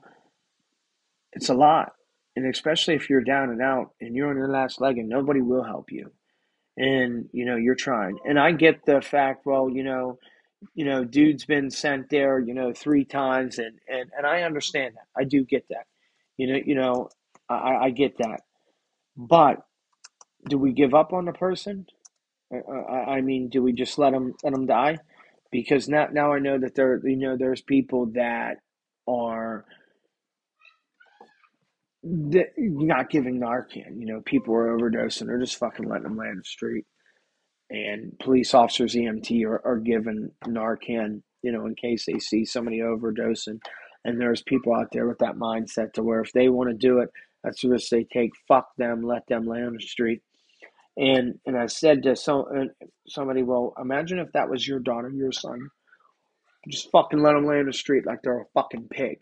[1.33, 1.93] it's a lot.
[2.35, 5.41] And especially if you're down and out and you're on your last leg and nobody
[5.41, 6.11] will help you.
[6.77, 8.17] And you know you're trying.
[8.25, 10.19] And i get the fact well you know
[10.73, 14.95] you know dude's been sent there you know three times and and, and i understand
[14.95, 15.21] that.
[15.21, 15.85] I do get that.
[16.37, 17.09] You know you know
[17.49, 18.41] i i get that.
[19.17, 19.57] But
[20.47, 21.85] do we give up on the person?
[22.53, 24.99] I, I, I mean do we just let them let them die?
[25.51, 28.57] Because now now i know that there you know there's people that
[29.07, 29.65] are
[32.03, 36.27] that not giving narcan you know people are overdosing they're just fucking letting them lay
[36.27, 36.85] in the street
[37.71, 42.79] and police officers, EMT, are, are given Narcan, you know, in case they see somebody
[42.79, 43.59] overdosing.
[44.05, 46.99] And there's people out there with that mindset to where if they want to do
[46.99, 47.09] it,
[47.43, 48.31] that's the risk they take.
[48.47, 50.21] Fuck them, let them lay on the street.
[50.97, 55.09] And and I said to some uh, somebody, well, imagine if that was your daughter,
[55.09, 55.69] your son,
[56.69, 59.17] just fucking let them lay on the street like they're a fucking pig.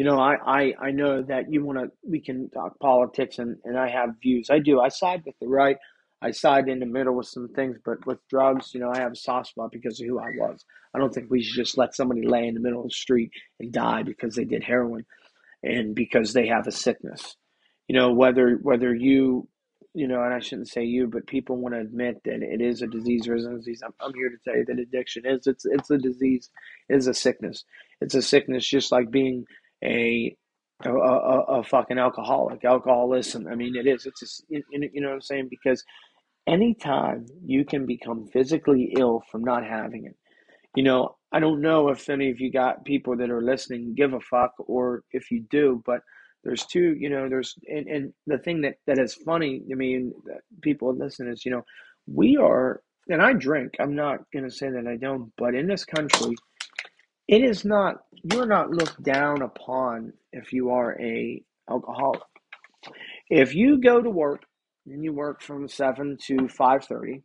[0.00, 3.58] You know, I, I, I know that you want to, we can talk politics and,
[3.66, 4.48] and I have views.
[4.48, 4.80] I do.
[4.80, 5.76] I side with the right.
[6.22, 9.12] I side in the middle with some things, but with drugs, you know, I have
[9.12, 10.64] a soft spot because of who I was.
[10.94, 13.30] I don't think we should just let somebody lay in the middle of the street
[13.58, 15.04] and die because they did heroin
[15.62, 17.36] and because they have a sickness.
[17.86, 19.50] You know, whether whether you,
[19.92, 22.80] you know, and I shouldn't say you, but people want to admit that it is
[22.80, 23.82] a disease or isn't a disease.
[23.84, 26.48] I'm, I'm here to tell you that addiction is it's it's a disease,
[26.88, 27.64] is a sickness.
[28.00, 29.44] It's a sickness just like being
[29.84, 30.36] a
[30.84, 33.46] a, a, a fucking alcoholic, alcoholism.
[33.48, 34.06] I mean, it is.
[34.06, 35.84] It's a, you, you know what I'm saying because
[36.46, 40.16] anytime you can become physically ill from not having it.
[40.76, 44.12] You know, I don't know if any of you got people that are listening give
[44.12, 46.00] a fuck or if you do, but
[46.44, 49.94] there's two, you know, there's and, and the thing that that is funny to me
[49.94, 51.62] and that people listen is, you know,
[52.06, 53.74] we are and I drink.
[53.80, 56.36] I'm not going to say that I don't, but in this country,
[57.30, 62.20] it is not you're not looked down upon if you are a alcoholic.
[63.30, 64.42] If you go to work
[64.86, 67.22] and you work from 7 to 5:30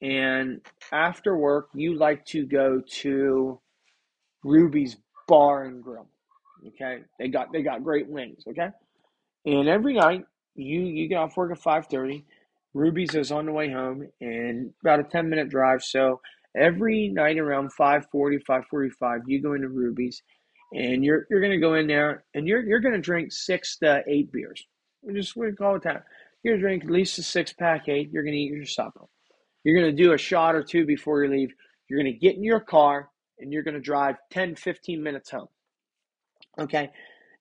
[0.00, 0.60] and
[0.92, 3.60] after work you like to go to
[4.44, 6.06] Ruby's Bar and Grill.
[6.68, 7.02] Okay?
[7.18, 8.68] They got they got great wings, okay?
[9.44, 12.24] And every night you you get off work at 5:30,
[12.74, 16.20] Ruby's is on the way home and about a 10 minute drive, so
[16.56, 20.22] every night around 5:40, 5:45 you go into Ruby's
[20.72, 24.32] and you're you're to go in there and you're you're to drink 6 to 8
[24.32, 24.66] beers.
[25.02, 26.04] We just we call it that.
[26.42, 28.10] You're to drink at least a six pack, eight.
[28.12, 29.06] You're to eat your supper.
[29.64, 31.52] You're to do a shot or two before you leave.
[31.88, 35.48] You're to get in your car and you're to drive 10, 15 minutes home.
[36.58, 36.90] Okay.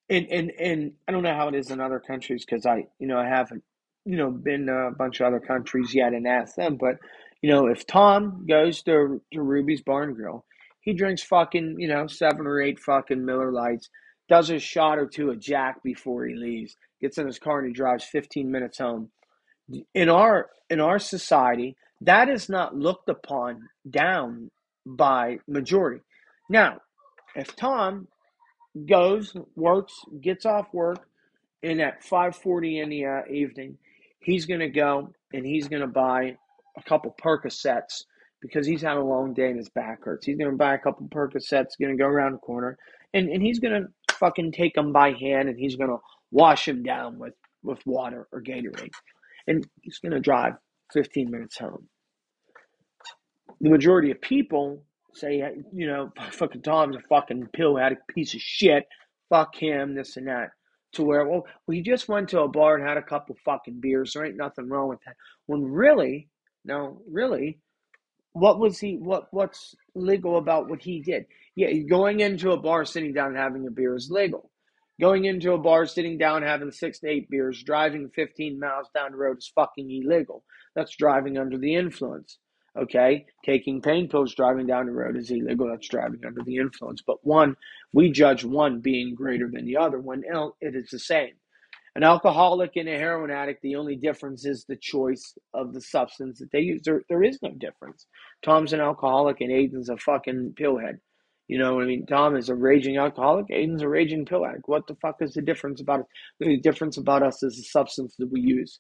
[0.10, 3.08] And, and, and I don't know how it is in other countries because I, you
[3.08, 3.64] know, I haven't,
[4.06, 6.78] you know, been a bunch of other countries yet and asked them.
[6.78, 6.98] But,
[7.46, 10.44] you know, if Tom goes to, to Ruby's Barn Grill,
[10.82, 13.88] he drinks fucking, you know, seven or eight fucking Miller Lights,
[14.28, 17.68] does a shot or two of Jack before he leaves gets in his car and
[17.68, 19.12] he drives 15 minutes home.
[19.94, 24.50] In our in our society, that is not looked upon down
[24.84, 26.02] by majority.
[26.50, 26.80] Now,
[27.36, 28.08] if Tom
[28.88, 31.08] goes, works, gets off work,
[31.62, 33.78] and at 5:40 in the uh, evening,
[34.20, 36.38] he's going to go and he's going to buy
[36.78, 38.04] a couple Percocets
[38.42, 40.26] because he's had a long day and his back hurts.
[40.26, 42.78] He's going to buy a couple Percocets, going to go around the corner,
[43.14, 45.98] and, and he's going to fucking take them by hand and he's going to
[46.32, 47.34] wash him down with,
[47.64, 48.92] with water or Gatorade.
[49.48, 50.54] And he's going to drive
[50.94, 51.88] 15 minutes home.
[53.62, 54.84] The majority of people
[55.14, 58.86] say, you know, fucking Tom's a fucking pill a piece of shit.
[59.30, 60.50] Fuck him, this and that.
[60.94, 64.14] To where, well, we just went to a bar and had a couple fucking beers.
[64.14, 65.16] There ain't nothing wrong with that.
[65.46, 66.30] When really,
[66.66, 67.60] no, really,
[68.34, 68.98] what was he?
[68.98, 71.26] What what's legal about what he did?
[71.56, 74.52] Yeah, going into a bar, sitting down, and having a beer is legal.
[75.00, 79.12] Going into a bar, sitting down, having six to eight beers, driving 15 miles down
[79.12, 80.44] the road is fucking illegal.
[80.74, 82.40] That's driving under the influence.
[82.78, 83.26] Okay?
[83.46, 85.70] Taking pain pills, driving down the road is illegal.
[85.70, 87.02] That's driving under the influence.
[87.06, 87.56] But one,
[87.94, 90.24] we judge one being greater than the other when
[90.62, 91.34] it is the same.
[91.96, 96.40] An alcoholic and a heroin addict, the only difference is the choice of the substance
[96.40, 96.82] that they use.
[96.84, 98.06] There, there is no difference.
[98.44, 101.00] Tom's an alcoholic and Aiden's a fucking pillhead.
[101.48, 102.06] You know what I mean?
[102.06, 103.48] Tom is a raging alcoholic.
[103.48, 104.68] Aiden's a raging pill addict.
[104.68, 106.06] What the fuck is the difference about it?
[106.40, 108.80] The difference about us is the substance that we use.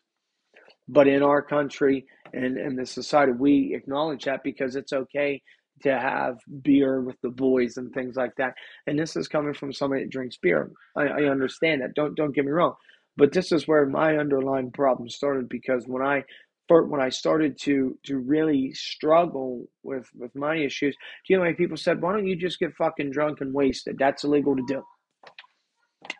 [0.87, 5.41] But in our country and, and the society, we acknowledge that because it's okay
[5.83, 8.53] to have beer with the boys and things like that.
[8.87, 10.71] And this is coming from somebody that drinks beer.
[10.95, 11.95] I, I understand that.
[11.95, 12.75] Don't don't get me wrong.
[13.17, 16.23] But this is where my underlying problem started because when I
[16.67, 20.95] when I started to to really struggle with with my issues,
[21.27, 23.97] do you know, people said, "Why don't you just get fucking drunk and wasted?
[23.99, 24.83] That's illegal to do."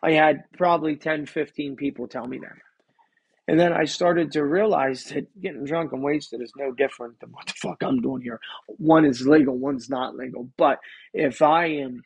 [0.02, 2.56] I had probably 10, 15 people tell me that.
[3.48, 7.30] And then I started to realize that getting drunk and wasted is no different than
[7.30, 8.40] what the fuck I'm doing here.
[8.66, 10.48] One is legal, one's not legal.
[10.56, 10.80] But
[11.14, 12.02] if I am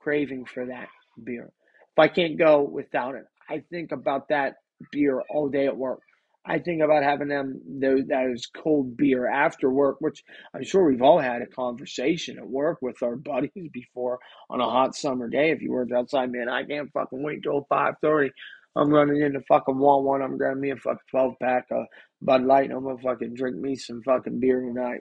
[0.00, 0.88] craving for that
[1.22, 4.54] beer, if I can't go without it, I think about that
[4.92, 6.00] beer all day at work.
[6.46, 10.22] I think about having them those that is cold beer after work, which
[10.54, 14.18] I'm sure we've all had a conversation at work with our buddies before
[14.50, 15.50] on a hot summer day.
[15.50, 18.30] If you worked outside, man, I can't fucking wait till five thirty.
[18.76, 20.22] I'm running into fucking Walmart.
[20.24, 21.86] I'm grabbing me a fucking twelve pack of
[22.20, 22.70] Bud Light.
[22.70, 25.00] I'm gonna fucking drink me some fucking beer tonight.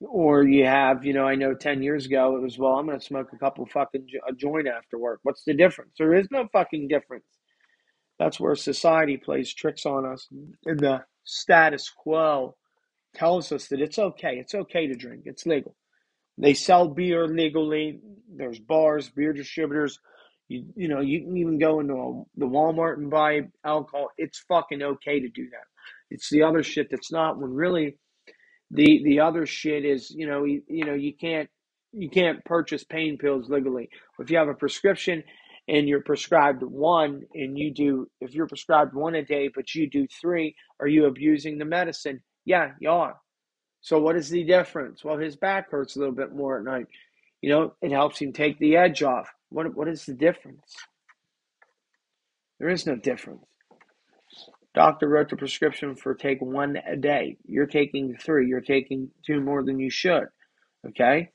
[0.00, 2.98] Or you have, you know, I know 10 years ago it was, well, I'm going
[2.98, 5.20] to smoke a couple fucking jo- a joint after work.
[5.24, 5.92] What's the difference?
[5.98, 7.24] There is no fucking difference.
[8.18, 10.28] That's where society plays tricks on us.
[10.66, 12.56] And the status quo
[13.14, 14.36] tells us that it's okay.
[14.38, 15.22] It's okay to drink.
[15.24, 15.74] It's legal.
[16.38, 18.00] They sell beer legally.
[18.34, 19.98] There's bars, beer distributors.
[20.48, 24.08] You, you know, you can even go into a, the Walmart and buy alcohol.
[24.16, 25.66] It's fucking okay to do that.
[26.10, 27.38] It's the other shit that's not.
[27.38, 27.98] When really,
[28.70, 31.48] the the other shit is, you know, you, you know, you can't
[31.92, 33.88] you can't purchase pain pills legally.
[34.18, 35.22] If you have a prescription
[35.68, 39.88] and you're prescribed one, and you do, if you're prescribed one a day, but you
[39.88, 42.22] do three, are you abusing the medicine?
[42.44, 43.16] Yeah, you are.
[43.80, 45.04] So what is the difference?
[45.04, 46.86] Well, his back hurts a little bit more at night.
[47.42, 49.28] You know, it helps him take the edge off.
[49.50, 50.74] What what is the difference?
[52.58, 53.44] There is no difference.
[54.78, 57.36] Doctor wrote the prescription for take one a day.
[57.44, 58.46] You're taking three.
[58.46, 60.26] You're taking two more than you should.
[60.86, 61.30] Okay?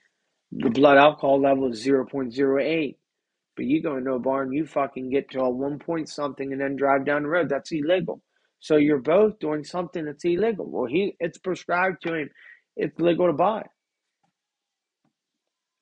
[0.53, 2.95] The blood alcohol level is 0.08.
[3.57, 6.53] But you go into a bar and you fucking get to a one point something
[6.53, 7.49] and then drive down the road.
[7.49, 8.21] That's illegal.
[8.61, 10.71] So you're both doing something that's illegal.
[10.71, 12.29] Well, he it's prescribed to him.
[12.77, 13.63] It's legal to buy.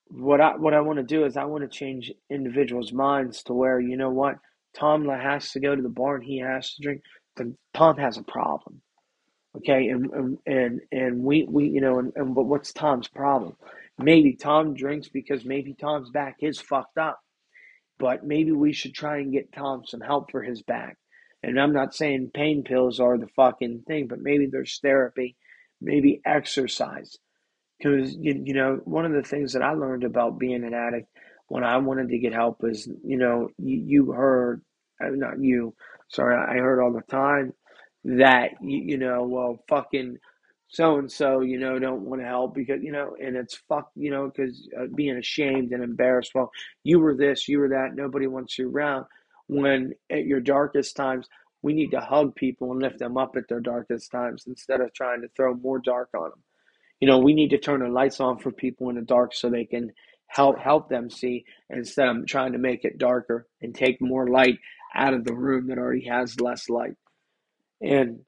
[0.08, 3.54] What I what I want to do is I want to change individuals' minds to
[3.54, 4.38] where you know what
[4.76, 7.02] Tom has to go to the bar and he has to drink.
[7.38, 8.82] Then Tom has a problem.
[9.58, 13.56] Okay, and and and, we we you know and, and but what's Tom's problem?
[14.00, 17.20] Maybe Tom drinks because maybe Tom's back is fucked up
[18.02, 20.98] but maybe we should try and get Tom some help for his back.
[21.44, 25.36] And I'm not saying pain pills are the fucking thing, but maybe there's therapy,
[25.80, 27.16] maybe exercise.
[27.78, 31.10] Because, you, you know, one of the things that I learned about being an addict
[31.48, 34.64] when I wanted to get help is, you know, you, you heard,
[35.04, 35.76] uh, not you,
[36.12, 37.54] sorry, I heard all the time
[38.04, 40.18] that, you, you know, well, fucking
[40.68, 43.92] so and so, you know, don't want to help because, you know, and it's fuck,
[43.96, 46.32] you know, because uh, being ashamed and embarrassed.
[46.34, 46.50] Well,
[46.84, 49.06] you were this, you were that, nobody wants you around.
[49.48, 51.28] When at your darkest times,
[51.62, 54.94] we need to hug people and lift them up at their darkest times instead of
[54.94, 56.44] trying to throw more dark on them.
[57.02, 59.50] You know, we need to turn the lights on for people in the dark so
[59.50, 59.92] they can
[60.28, 64.58] help help them see instead of trying to make it darker and take more light
[64.96, 66.96] out of the room that already has less light.
[67.82, 68.20] And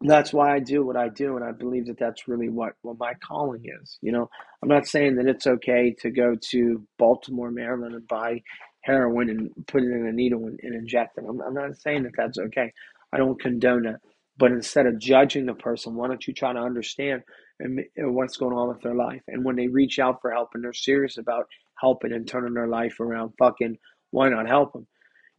[0.00, 2.98] that's why I do what I do, and I believe that that's really what what
[2.98, 3.98] my calling is.
[4.02, 4.28] You know,
[4.62, 8.42] I'm not saying that it's okay to go to Baltimore, Maryland, and buy
[8.82, 11.24] heroin and put it in a needle and, and inject it.
[11.28, 12.72] I'm, I'm not saying that that's okay.
[13.12, 13.96] I don't condone it.
[14.38, 17.22] But instead of judging the person, why don't you try to understand
[17.60, 19.22] and, and uh, what's going on with their life?
[19.28, 21.46] And when they reach out for help and they're serious about
[21.80, 23.76] helping and turning their life around, fucking,
[24.10, 24.86] why not help them?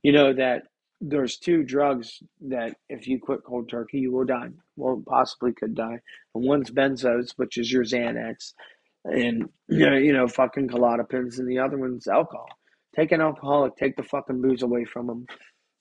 [0.03, 0.63] You know that
[1.01, 4.49] there's two drugs that if you quit cold turkey, you will die.
[4.77, 5.99] Well, possibly could die.
[6.33, 8.53] And one's benzos, which is your Xanax,
[9.05, 12.47] and you know, you know, fucking Klonopins, and the other one's alcohol.
[12.95, 15.25] Take an alcoholic, take the fucking booze away from them,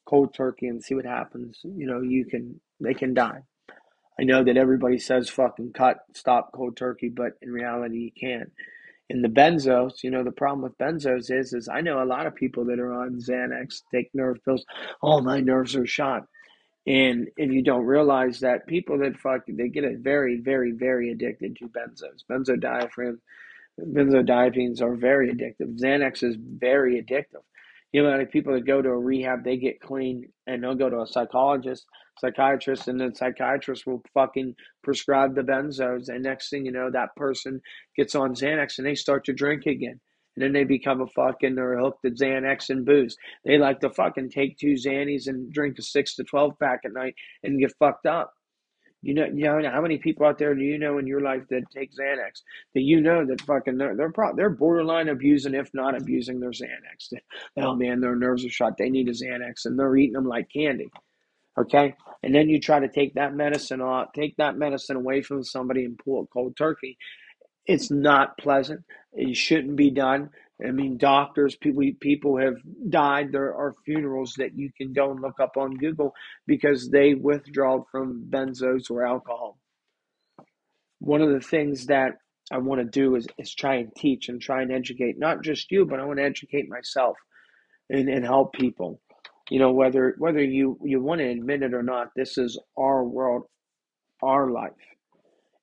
[0.07, 1.61] cold turkey, and see what happens.
[1.63, 3.43] You know, you can they can die.
[4.19, 8.53] I know that everybody says fucking cut, stop cold turkey, but in reality, you can't.
[9.13, 12.27] In the benzos, you know, the problem with benzos is, is I know a lot
[12.27, 14.65] of people that are on Xanax, take nerve pills.
[15.03, 16.27] All my nerves are shot.
[16.87, 21.57] And if you don't realize that people that fuck, they get very, very, very addicted
[21.57, 22.25] to benzos.
[22.31, 23.19] Benzodiazepines,
[23.79, 25.79] benzodiazepines are very addictive.
[25.79, 27.45] Xanax is very addictive.
[27.93, 30.89] You know, like people that go to a rehab, they get clean and they'll go
[30.89, 31.85] to a psychologist,
[32.19, 36.09] psychiatrist, and the psychiatrist will fucking prescribe the benzos.
[36.09, 37.61] And next thing you know, that person
[37.97, 40.01] gets on Xanax and they start to drink again.
[40.35, 43.17] And then they become a fucking, they're hooked at Xanax and booze.
[43.45, 46.95] They like to fucking take two Xannies and drink a six to 12 pack at
[46.95, 48.33] night and get fucked up.
[49.03, 51.43] You know, you know how many people out there do you know in your life
[51.51, 52.43] that take Xanax
[52.75, 56.53] that you know that fucking they're they're, pro- they're borderline abusing, if not abusing their
[56.53, 57.13] Xanax.
[57.59, 58.79] Oh man, their nerves are shot.
[58.79, 60.91] They need a Xanax, and they're eating them like candy.
[61.59, 65.45] Okay, and then you try to take that medicine off, take that medicine away from
[65.45, 66.99] somebody and pull a cold turkey.
[67.67, 68.85] It's not pleasant.
[69.15, 70.31] It shouldn't be done.
[70.67, 72.57] I mean, doctors, people, people have
[72.89, 73.33] died.
[73.33, 76.15] There are funerals that you can go and look up on Google
[76.47, 79.59] because they withdraw from benzos or alcohol.
[81.01, 82.13] One of the things that
[82.53, 85.71] I want to do is, is try and teach and try and educate not just
[85.71, 87.17] you, but I want to educate myself
[87.91, 89.01] and, and help people.
[89.51, 93.05] You know, whether whether you, you want to admit it or not, this is our
[93.05, 93.45] world,
[94.23, 94.73] our life.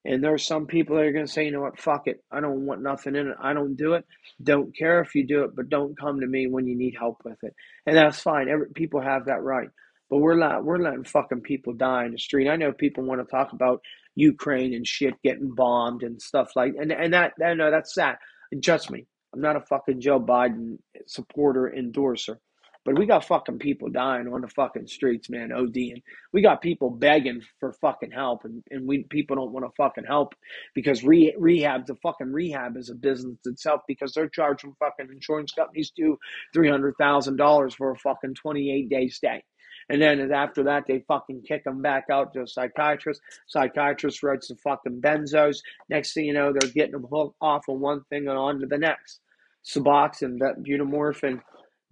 [0.04, 2.24] And there's some people that are going to say, you know what, fuck it.
[2.32, 3.36] I don't want nothing in it.
[3.40, 4.04] I don't do it.
[4.42, 7.20] Don't care if you do it, but don't come to me when you need help
[7.24, 7.54] with it.
[7.86, 8.48] And that's fine.
[8.48, 9.68] Every, people have that right.
[10.08, 12.48] But we're not, we're letting fucking people die in the street.
[12.48, 13.82] I know people want to talk about
[14.14, 18.16] Ukraine and shit getting bombed and stuff like and and that I know that's sad.
[18.52, 22.38] And trust me, I'm not a fucking Joe Biden supporter endorser.
[22.84, 26.02] But we got fucking people dying on the fucking streets, man, ODing.
[26.32, 30.04] We got people begging for fucking help, and, and we people don't want to fucking
[30.04, 30.34] help
[30.74, 35.52] because re, rehab, the fucking rehab is a business itself because they're charging fucking insurance
[35.52, 36.18] companies to
[36.56, 39.42] $300,000 for a fucking 28 day stay.
[39.90, 43.20] And then after that, they fucking kick them back out to a psychiatrist.
[43.48, 45.58] Psychiatrist writes the fucking benzos.
[45.88, 48.66] Next thing you know, they're getting them hooked off of one thing and on to
[48.66, 49.20] the next.
[49.64, 51.40] Suboxone, that butamorphine.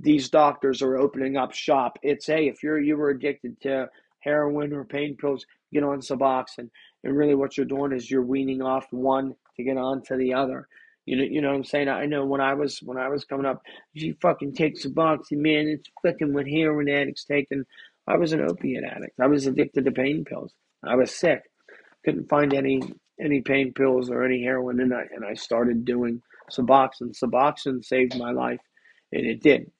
[0.00, 1.98] These doctors are opening up shop.
[2.02, 3.88] It's hey, if you're you were addicted to
[4.20, 6.70] heroin or pain pills, get on Suboxone.
[7.04, 10.34] And really, what you're doing is you're weaning off one to get on to the
[10.34, 10.68] other.
[11.06, 11.88] You know, you know what I'm saying?
[11.88, 13.62] I know when I was when I was coming up,
[13.94, 17.46] you fucking take Suboxone, man, it's fucking what heroin addicts take.
[17.50, 17.64] And
[18.06, 19.18] I was an opiate addict.
[19.20, 20.52] I was addicted to pain pills.
[20.84, 21.42] I was sick.
[22.04, 22.82] Couldn't find any
[23.20, 27.18] any pain pills or any heroin, and I and I started doing Suboxone.
[27.18, 28.60] Suboxone saved my life,
[29.12, 29.70] and it did.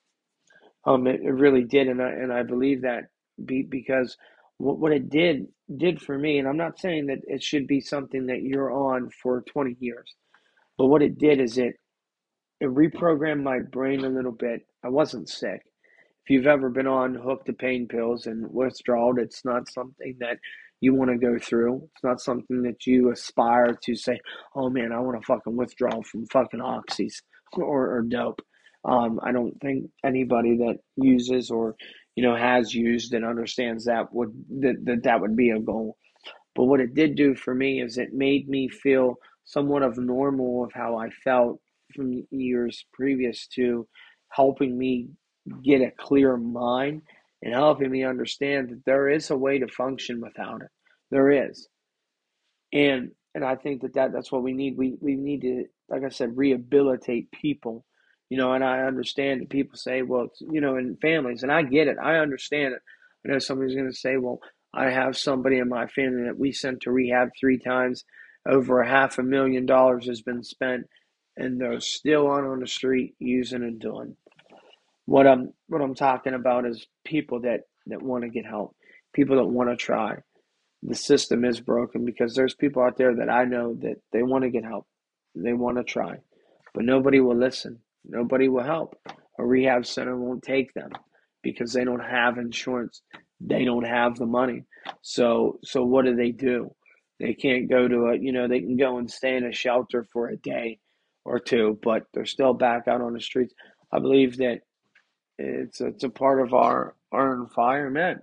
[0.86, 3.04] Um, it, it really did, and I and I believe that
[3.44, 4.16] be, because
[4.58, 7.80] what, what it did did for me, and I'm not saying that it should be
[7.80, 10.14] something that you're on for 20 years,
[10.78, 11.74] but what it did is it
[12.60, 14.62] it reprogrammed my brain a little bit.
[14.84, 15.62] I wasn't sick
[16.26, 20.38] if you've ever been on hooked to pain pills and withdrawal, it's not something that
[20.80, 21.82] you want to go through.
[21.94, 24.20] It's not something that you aspire to say,
[24.54, 27.14] oh man, I want to fucking withdraw from fucking oxys
[27.54, 28.40] or, or dope.
[28.84, 31.76] Um, I don't think anybody that uses or
[32.16, 35.96] you know has used and understands that would that, that that would be a goal.
[36.56, 39.16] But what it did do for me is it made me feel
[39.46, 41.60] somewhat of normal of how I felt
[41.94, 43.88] from years previous to
[44.30, 45.08] helping me
[45.64, 47.02] get a clear mind
[47.42, 50.68] and helping me understand that there is a way to function without it.
[51.10, 51.68] There is.
[52.72, 54.76] And and I think that, that that's what we need.
[54.78, 57.84] We we need to, like I said, rehabilitate people.
[58.30, 61.62] You know, and I understand that people say, well, you know, in families, and I
[61.62, 61.96] get it.
[62.02, 62.82] I understand it.
[63.24, 64.40] I know somebody's going to say, well,
[64.74, 68.04] I have somebody in my family that we sent to rehab three times.
[68.46, 70.86] Over a half a million dollars has been spent,
[71.36, 74.16] and they're still on on the street using and doing.
[75.06, 78.76] What I'm what I'm talking about is people that that want to get help,
[79.14, 80.16] people that want to try.
[80.82, 84.44] The system is broken because there's people out there that I know that they want
[84.44, 84.86] to get help,
[85.34, 86.18] they want to try,
[86.74, 87.80] but nobody will listen.
[88.04, 88.96] Nobody will help.
[89.38, 90.90] A rehab center won't take them
[91.42, 93.02] because they don't have insurance.
[93.40, 94.64] They don't have the money.
[95.02, 96.74] So so what do they do?
[97.20, 100.06] They can't go to a you know they can go and stay in a shelter
[100.12, 100.78] for a day
[101.24, 103.54] or two, but they're still back out on the streets.
[103.92, 104.60] I believe that
[105.38, 108.22] it's it's a part of our our environment,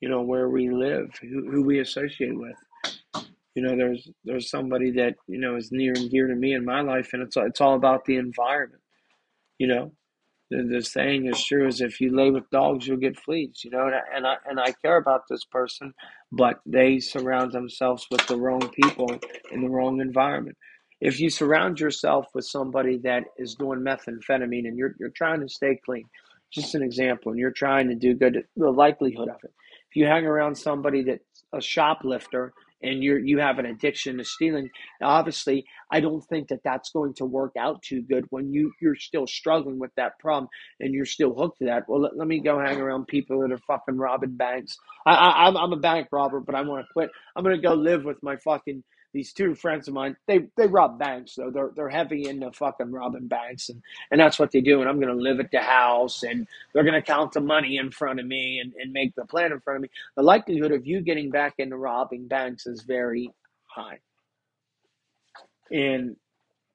[0.00, 2.56] you know, where we live, who, who we associate with.
[3.54, 6.64] You know, there's there's somebody that you know is near and dear to me in
[6.64, 8.82] my life, and it's it's all about the environment.
[9.58, 9.92] You know,
[10.50, 13.62] the, the saying is true: is if you lay with dogs, you'll get fleas.
[13.64, 15.94] You know, and I, and I and I care about this person,
[16.32, 19.18] but they surround themselves with the wrong people
[19.52, 20.48] in the wrong environment
[21.00, 25.48] if you surround yourself with somebody that is doing methamphetamine and you're, you're trying to
[25.50, 26.06] stay clean,
[26.52, 29.54] just an example, and you're trying to do good, the likelihood of it.
[29.90, 34.24] If you hang around somebody that's a shoplifter and you're you have an addiction to
[34.24, 34.70] stealing,
[35.02, 38.96] obviously, I don't think that that's going to work out too good when you you're
[38.96, 40.48] still struggling with that problem
[40.80, 41.88] and you're still hooked to that.
[41.88, 44.76] Well, let, let me go hang around people that are fucking robbing banks.
[45.06, 47.10] I, I I'm I'm a bank robber, but I want to quit.
[47.34, 48.82] I'm gonna go live with my fucking
[49.14, 51.50] these two friends of mine, they they rob banks though.
[51.50, 54.82] They're they're heavy into fucking robbing banks and, and that's what they do.
[54.82, 58.20] And I'm gonna live at the house and they're gonna count the money in front
[58.20, 59.90] of me and, and make the plan in front of me.
[60.16, 63.30] The likelihood of you getting back into robbing banks is very
[63.68, 64.00] high.
[65.72, 66.16] And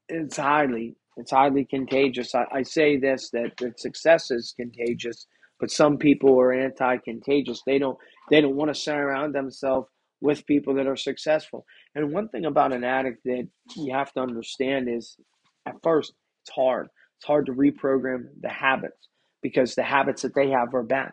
[0.10, 2.36] it's highly it's highly contagious.
[2.36, 5.28] I, I say this that, that success is contagious,
[5.60, 7.62] but some people are anti contagious.
[7.66, 7.98] They don't
[8.32, 9.88] they don't want to surround themselves
[10.22, 11.66] with people that are successful.
[11.96, 15.16] And one thing about an addict that you have to understand is
[15.66, 16.14] at first
[16.44, 16.88] it's hard.
[17.20, 19.08] It's hard to reprogram the habits
[19.42, 21.12] because the habits that they have are bad.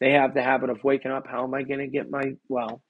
[0.00, 1.26] They have the habit of waking up.
[1.26, 2.82] How am I going to get my well?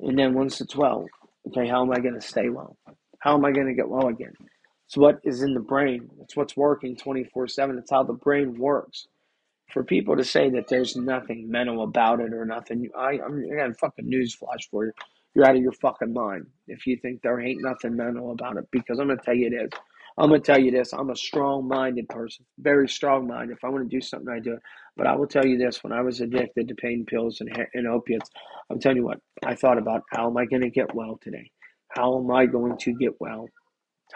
[0.00, 1.06] And then once it's well,
[1.48, 2.76] okay, how am I going to stay well?
[3.20, 4.32] How am I going to get well again?
[4.88, 6.08] It's what is in the brain.
[6.20, 7.78] It's what's working 24 7.
[7.78, 9.06] It's how the brain works.
[9.72, 13.56] For people to say that there's nothing mental about it or nothing, I, I'm, I
[13.56, 14.92] got a fucking news flash for you.
[15.34, 18.68] You're out of your fucking mind if you think there ain't nothing mental about it
[18.70, 19.70] because I'm to tell you it is.
[20.18, 20.94] I'm to tell you this.
[20.94, 23.56] I'm a strong minded person, very strong minded.
[23.56, 24.62] If I want to do something, I do it.
[24.96, 27.86] But I will tell you this when I was addicted to pain pills and, and
[27.86, 28.30] opiates,
[28.70, 31.50] I'm telling you what, I thought about how am I to get well today?
[31.90, 33.48] How am I going to get well?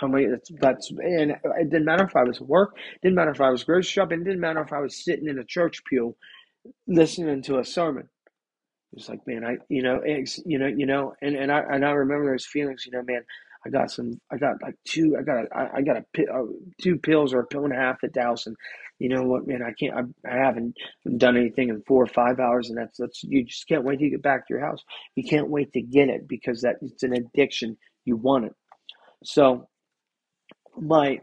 [0.09, 0.27] Many?
[0.27, 2.77] That's that's and it didn't matter if I was at work.
[3.03, 4.25] Didn't matter if I was grocery shopping.
[4.25, 6.17] Didn't matter if I was sitting in a church pew,
[6.87, 8.09] listening to a sermon.
[8.93, 11.85] It's like, man, I, you know, it's, you know, you know, and, and I and
[11.85, 12.85] I remember those feelings.
[12.85, 13.23] You know, man,
[13.65, 16.43] I got some, I got like two, I got, a, I, I got a uh,
[16.83, 18.57] two pills or a pill and a half at Douse, and
[18.99, 20.75] you know what, man, I can't, I, I haven't
[21.19, 24.11] done anything in four or five hours, and that's that's you just can't wait to
[24.11, 24.83] get back to your house.
[25.15, 27.77] You can't wait to get it because that it's an addiction.
[28.05, 28.53] You want it.
[29.23, 29.69] So
[30.81, 31.21] my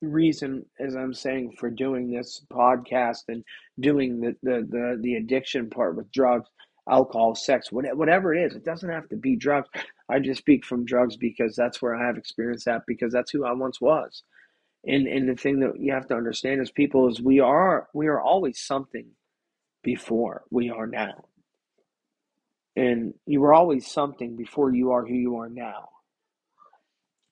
[0.00, 3.44] reason, as I'm saying, for doing this podcast and
[3.80, 6.48] doing the the the, the addiction part with drugs,
[6.88, 9.68] alcohol, sex, whatever it is, it doesn't have to be drugs.
[10.08, 13.44] I just speak from drugs because that's where I have experience at because that's who
[13.44, 14.22] I once was.
[14.86, 18.06] And and the thing that you have to understand as people is we are we
[18.06, 19.06] are always something
[19.82, 21.24] before we are now.
[22.76, 25.88] And you were always something before you are who you are now.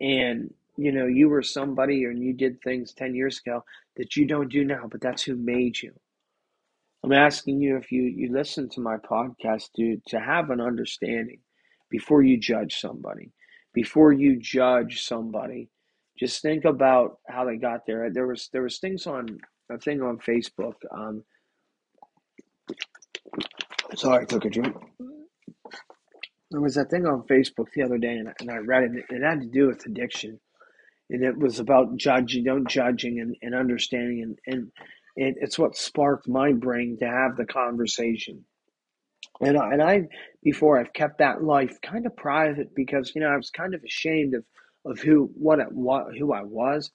[0.01, 3.65] And you know, you were somebody and you did things 10 years ago
[3.97, 5.93] that you don't do now, but that's who made you.
[7.05, 11.41] I'm asking you if you, you listen to my podcast, dude, to have an understanding
[11.91, 13.33] before you judge somebody.
[13.73, 15.69] Before you judge somebody,
[16.19, 18.11] just think about how they got there.
[18.11, 19.39] There was there was things on
[19.71, 20.75] a thing on Facebook.
[20.91, 21.23] Um,
[23.95, 24.75] sorry, I took a drink.
[26.51, 29.05] There was that thing on Facebook the other day, and, and I read it.
[29.11, 30.41] It had to do with addiction
[31.11, 34.73] and it was about judging, don't judging, and, and understanding, and and
[35.17, 38.45] it, it's what sparked my brain to have the conversation.
[39.41, 40.09] And I, and I
[40.43, 43.83] before I've kept that life kind of private because you know I was kind of
[43.85, 44.45] ashamed of
[44.85, 46.91] of who what what who I was,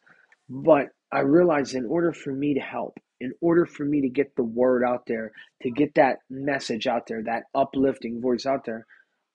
[0.49, 4.35] but I realized in order for me to help, in order for me to get
[4.35, 5.31] the word out there,
[5.61, 8.85] to get that message out there, that uplifting voice out there,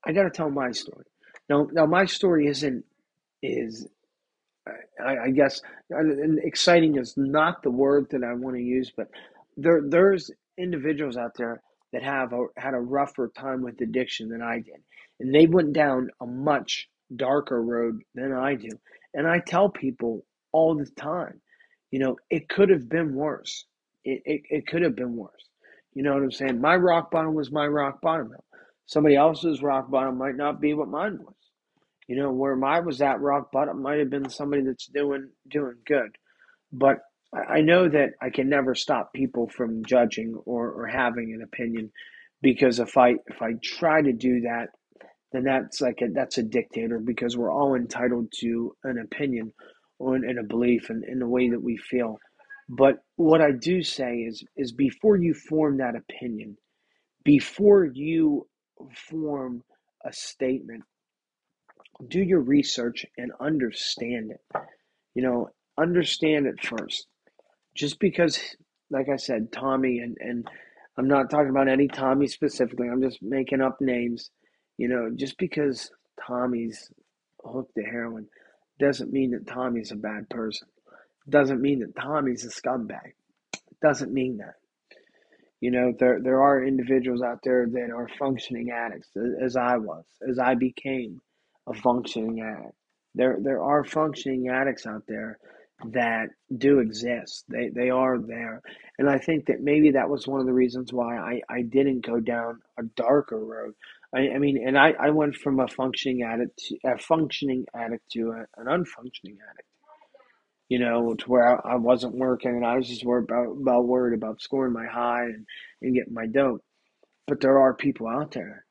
[0.04, 1.04] I got to tell my story.
[1.48, 2.84] Now, now my story isn't
[3.42, 3.86] is
[4.66, 9.08] I, I guess and exciting is not the word that I want to use, but
[9.56, 11.62] there there's individuals out there
[11.92, 14.82] that have a, had a rougher time with addiction than I did,
[15.20, 18.70] and they went down a much darker road than I do.
[19.14, 21.40] And I tell people all the time,
[21.92, 23.66] you know, it could have been worse.
[24.04, 25.44] It, it, it could have been worse.
[25.94, 26.60] You know what I'm saying?
[26.60, 28.32] My rock bottom was my rock bottom.
[28.86, 31.45] Somebody else's rock bottom might not be what mine was.
[32.08, 35.76] You know, where I was at rock bottom might have been somebody that's doing doing
[35.86, 36.16] good.
[36.72, 36.98] But
[37.34, 41.90] I know that I can never stop people from judging or, or having an opinion
[42.42, 44.68] because if I if I try to do that,
[45.32, 49.52] then that's like a, that's a dictator because we're all entitled to an opinion
[49.98, 52.18] or and a belief in, in the way that we feel.
[52.68, 56.56] But what I do say is is before you form that opinion,
[57.24, 58.48] before you
[59.10, 59.62] form
[60.04, 60.84] a statement,
[62.08, 64.60] do your research and understand it.
[65.14, 67.06] You know, understand it first.
[67.74, 68.38] Just because,
[68.90, 70.48] like I said, Tommy, and, and
[70.98, 74.30] I'm not talking about any Tommy specifically, I'm just making up names.
[74.78, 75.90] You know, just because
[76.26, 76.90] Tommy's
[77.42, 78.26] hooked to heroin
[78.78, 80.68] doesn't mean that Tommy's a bad person.
[81.28, 83.14] Doesn't mean that Tommy's a scumbag.
[83.82, 84.54] Doesn't mean that.
[85.60, 89.08] You know, there there are individuals out there that are functioning addicts,
[89.42, 91.20] as I was, as I became
[91.66, 92.74] a functioning addict.
[93.14, 95.38] There, there are functioning addicts out there
[95.92, 97.44] that do exist.
[97.48, 98.62] They, they are there.
[98.98, 102.06] And I think that maybe that was one of the reasons why I, I didn't
[102.06, 103.74] go down a darker road.
[104.14, 108.10] I, I mean, and I, I went from a functioning addict, to, a functioning addict
[108.12, 109.68] to a, an unfunctioning addict.
[110.68, 113.86] You know, to where I, I wasn't working and I was just worried about, about
[113.86, 115.46] worried about scoring my high and,
[115.80, 116.62] and getting my dope.
[117.28, 118.64] But there are people out there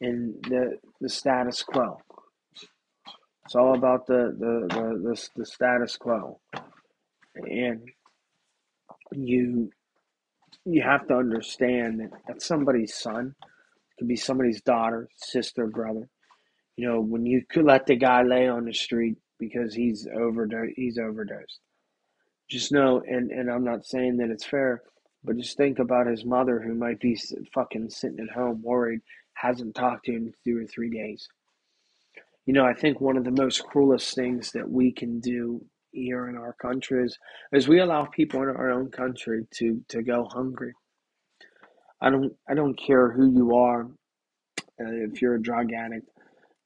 [0.00, 2.00] in the the status quo
[3.50, 6.38] it's all about the the the, the, the status quo,
[7.34, 7.82] and
[9.10, 9.72] you
[10.64, 16.08] you have to understand that that's somebody's son, it could be somebody's daughter, sister, brother.
[16.76, 20.74] You know, when you could let the guy lay on the street because he's overdosed,
[20.76, 21.58] he's overdosed.
[22.48, 24.80] Just know, and, and I'm not saying that it's fair,
[25.24, 27.18] but just think about his mother who might be
[27.52, 29.00] fucking sitting at home worried,
[29.34, 31.28] hasn't talked to him in two or three days.
[32.46, 36.28] You know, I think one of the most cruelest things that we can do here
[36.28, 37.18] in our country is,
[37.52, 40.72] is we allow people in our own country to, to go hungry.
[42.00, 43.82] I don't I don't care who you are,
[44.80, 46.08] uh, if you're a drug addict.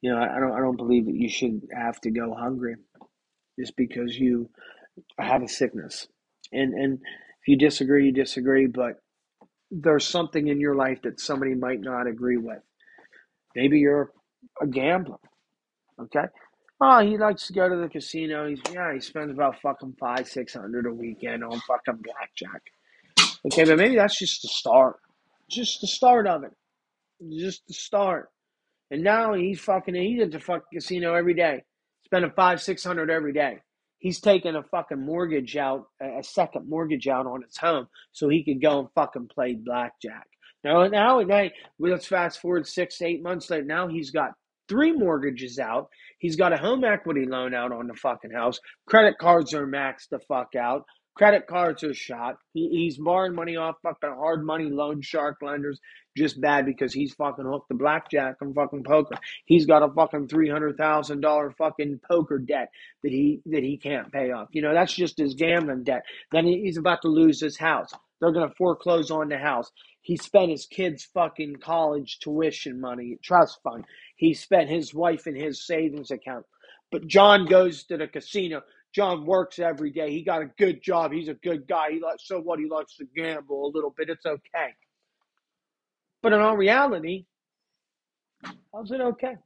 [0.00, 2.76] You know, I, I don't I don't believe that you should have to go hungry
[3.58, 4.50] just because you
[5.18, 6.06] have a sickness.
[6.52, 8.94] And and if you disagree, you disagree, but
[9.70, 12.62] there's something in your life that somebody might not agree with.
[13.56, 14.12] Maybe you're
[14.62, 15.16] a gambler.
[16.00, 16.26] Okay?
[16.80, 18.48] Oh, he likes to go to the casino.
[18.48, 22.62] He's yeah, he spends about fucking five, six hundred a weekend on fucking blackjack.
[23.46, 24.96] Okay, but maybe that's just the start.
[25.48, 26.52] Just the start of it.
[27.38, 28.30] Just the start.
[28.90, 31.62] And now he's fucking he's at the fucking casino every day.
[32.06, 33.60] Spending five, six hundred every day.
[33.98, 38.44] He's taking a fucking mortgage out, a second mortgage out on his home so he
[38.44, 40.26] could go and fucking play blackjack.
[40.62, 43.64] Now, now, now let's fast forward six, eight months later.
[43.64, 44.32] Now he's got
[44.68, 45.88] three mortgages out.
[46.18, 48.60] He's got a home equity loan out on the fucking house.
[48.86, 50.84] Credit cards are maxed the fuck out.
[51.16, 52.36] Credit cards are shot.
[52.54, 55.80] He, he's borrowing money off fucking hard money loan shark lenders
[56.16, 59.16] just bad because he's fucking hooked the blackjack and fucking poker.
[59.44, 62.70] He's got a fucking three hundred thousand dollar fucking poker debt
[63.02, 64.48] that he that he can't pay off.
[64.52, 66.04] You know, that's just his gambling debt.
[66.32, 67.90] Then he's about to lose his house.
[68.20, 69.70] They're gonna foreclose on the house.
[70.04, 73.86] He spent his kids' fucking college tuition money, trust fund.
[74.16, 76.44] He spent his wife and his savings account.
[76.92, 78.60] But John goes to the casino.
[78.94, 80.10] John works every day.
[80.10, 81.10] He got a good job.
[81.10, 81.92] He's a good guy.
[81.92, 84.10] He likes so what he likes to gamble a little bit.
[84.10, 84.74] It's okay.
[86.22, 87.24] But in all reality,
[88.74, 89.36] how's it okay?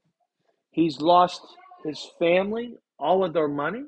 [0.72, 1.40] He's lost
[1.84, 3.84] his family, all of their money.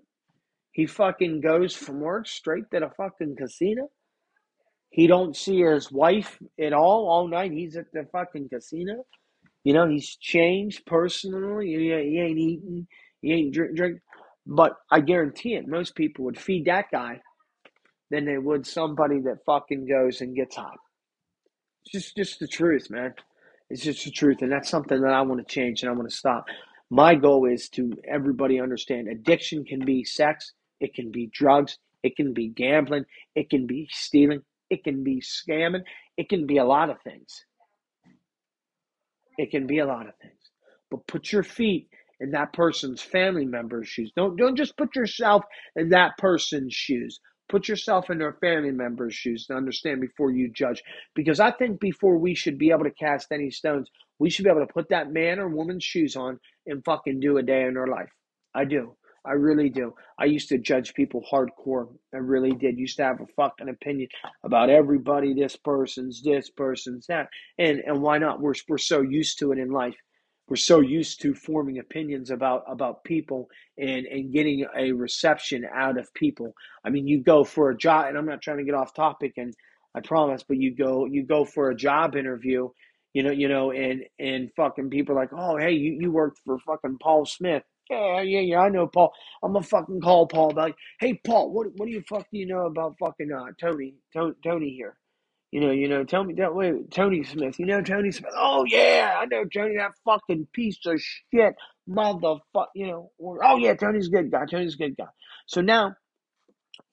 [0.71, 3.91] He fucking goes from work straight to the fucking casino.
[4.91, 7.53] He don't see his wife at all all night.
[7.53, 9.07] He's at the fucking casino.
[9.63, 11.69] You know, he's changed personally.
[11.69, 12.87] He, he ain't eating.
[13.23, 14.01] He ain't drink, drink.
[14.47, 17.21] But I guarantee it, most people would feed that guy
[18.11, 20.79] than they would somebody that fucking goes and gets hot.
[21.85, 23.15] It's just just the truth, man.
[23.69, 26.11] It's just the truth, and that's something that I want to change and I want
[26.11, 26.47] to stop.
[26.91, 32.17] My goal is to everybody understand addiction can be sex, it can be drugs, it
[32.17, 33.05] can be gambling,
[33.37, 35.83] it can be stealing, it can be scamming,
[36.17, 37.45] it can be a lot of things.
[39.39, 40.51] It can be a lot of things.
[40.91, 41.89] But put your feet
[42.21, 44.13] in that person's family member's shoes.
[44.15, 45.45] Don't don't just put yourself
[45.77, 47.21] in that person's shoes.
[47.49, 50.83] Put yourself in their family member's shoes to understand before you judge.
[51.17, 53.91] Because I think before we should be able to cast any stones,
[54.21, 57.39] we should be able to put that man or woman's shoes on and fucking do
[57.39, 58.11] a day in their life.
[58.55, 58.95] I do.
[59.25, 59.95] I really do.
[60.19, 61.89] I used to judge people hardcore.
[62.15, 62.79] I really did.
[62.79, 64.09] Used to have a fucking opinion
[64.45, 65.35] about everybody.
[65.35, 68.41] This person's this person's that, and and why not?
[68.41, 69.97] We're we're so used to it in life
[70.51, 73.49] we're so used to forming opinions about about people
[73.79, 76.53] and and getting a reception out of people
[76.85, 79.33] i mean you go for a job and i'm not trying to get off topic
[79.37, 79.55] and
[79.95, 82.69] i promise but you go you go for a job interview
[83.15, 86.59] you know you know and and fucking people like oh hey you, you worked for
[86.59, 89.13] fucking paul smith yeah yeah yeah i know paul
[89.43, 92.47] i'm gonna fucking call paul about hey paul what what do you fuck do you
[92.47, 94.97] know about fucking uh tony tony, tony here
[95.53, 97.59] you know, you know, tell me that way, Tony Smith.
[97.59, 98.33] You know Tony Smith?
[98.37, 101.57] Oh yeah, I know Tony, that fucking piece of shit,
[101.89, 102.67] motherfucker.
[102.75, 104.47] You know, or, oh yeah, Tony's a good guy.
[104.47, 105.09] Tony's a good guy.
[105.47, 105.97] So now,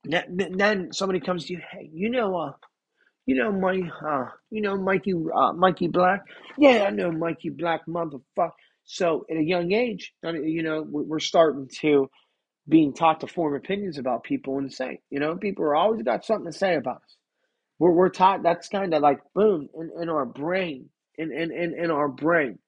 [0.04, 2.54] then somebody comes to you, hey, you know, uh,
[3.28, 6.22] you know, my, uh, you know, Mikey, uh, Mikey Black.
[6.58, 8.52] Yeah, I know Mikey Black, motherfucker.
[8.88, 12.10] So at a young age, you know, we're starting to
[12.68, 16.26] being taught to form opinions about people and say, you know, people are always got
[16.26, 17.18] something to say about us.
[17.80, 21.76] We're, we're taught that's kind of like boom in, in our brain, in, in, in,
[21.78, 22.60] in our brain.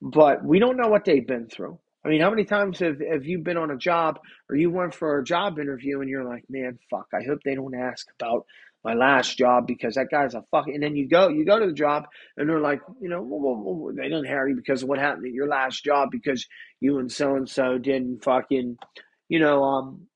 [0.00, 1.78] But we don't know what they've been through.
[2.04, 4.94] I mean, how many times have, have you been on a job or you went
[4.94, 8.46] for a job interview and you're like, man, fuck, I hope they don't ask about
[8.84, 10.68] my last job because that guy's a fuck.
[10.68, 12.04] And then you go, you go to the job
[12.36, 14.98] and they're like, you know, well, well, well, they didn't hire you because of what
[14.98, 16.46] happened at your last job because
[16.80, 18.78] you and so and so didn't fucking,
[19.28, 20.06] you know, um,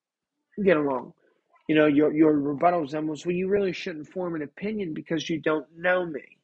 [0.63, 1.13] get along
[1.69, 5.29] you know, your your rebuttal then was, well, you really shouldn't form an opinion because
[5.29, 6.39] you don't know me.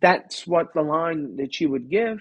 [0.00, 2.20] That's what the line that you would give,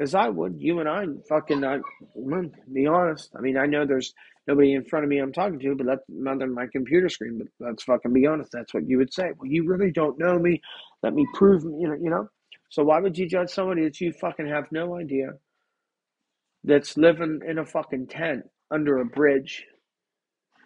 [0.00, 0.56] as I would.
[0.58, 1.78] You and I fucking, I,
[2.18, 3.30] mm, be honest.
[3.38, 4.14] I mean, I know there's
[4.48, 7.38] nobody in front of me I'm talking to, but that's not my computer screen.
[7.38, 8.52] But let's fucking be honest.
[8.52, 9.32] That's what you would say.
[9.38, 10.62] Well, you really don't know me.
[11.04, 12.28] Let me prove, you know, you know.
[12.70, 15.30] So why would you judge somebody that you fucking have no idea
[16.64, 19.64] that's living in a fucking tent under a bridge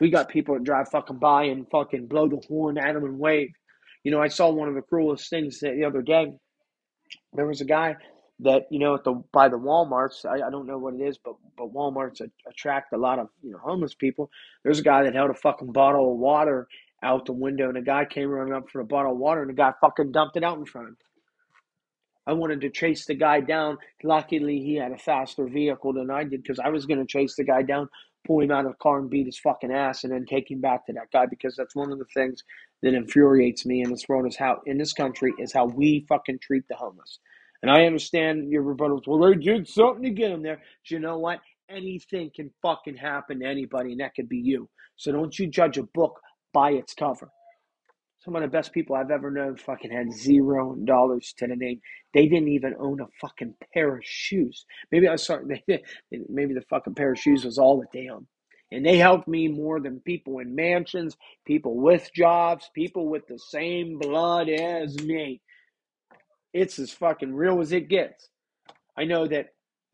[0.01, 3.19] We got people that drive fucking by and fucking blow the horn at them and
[3.19, 3.51] wave.
[4.05, 6.33] You know, I saw one of the cruelest things the other day.
[7.35, 7.97] There was a guy
[8.41, 10.25] that you know at the by the WalMarts.
[10.27, 13.53] I, I don't know what it is, but but WalMarts attract a lot of you
[13.53, 14.31] know homeless people.
[14.65, 16.69] There's a guy that held a fucking bottle of water
[17.03, 19.51] out the window, and a guy came running up for a bottle of water, and
[19.51, 20.99] the guy fucking dumped it out in front of him.
[22.27, 23.79] I wanted to chase the guy down.
[24.03, 27.37] Luckily, he had a faster vehicle than I did because I was going to chase
[27.37, 27.91] the guy down,
[28.27, 30.63] pull him out of the car, and beat his fucking ass, and then take him
[30.63, 32.43] back to that guy because that's one of the things
[32.83, 36.39] that infuriates me in this world is how in this country is how we fucking
[36.41, 37.19] treat the homeless.
[37.65, 39.09] And I understand your rebuttals.
[39.09, 40.59] Well, they did something to get them there.
[40.59, 41.41] But you know what?
[41.71, 44.71] Anything can fucking happen to anybody, and that could be you.
[44.97, 46.21] So don't you judge a book
[46.55, 47.31] by its cover.
[48.21, 51.81] Some of the best people I've ever known fucking had zero dollars to the name.
[52.15, 54.67] They didn't even own a fucking pair of shoes.
[54.93, 55.39] Maybe I saw
[56.13, 58.29] maybe the fucking pair of shoes was all that they owned.
[58.73, 63.39] And they helped me more than people in mansions, people with jobs, people with the
[63.39, 65.41] same blood as me.
[66.55, 68.31] It's as fucking real as it gets.
[68.97, 69.49] I know that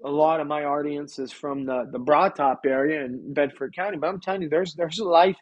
[0.04, 3.96] a lot of my audience is from the, the Broad Top area in Bedford County,
[3.96, 5.36] but I'm telling you, there's there's life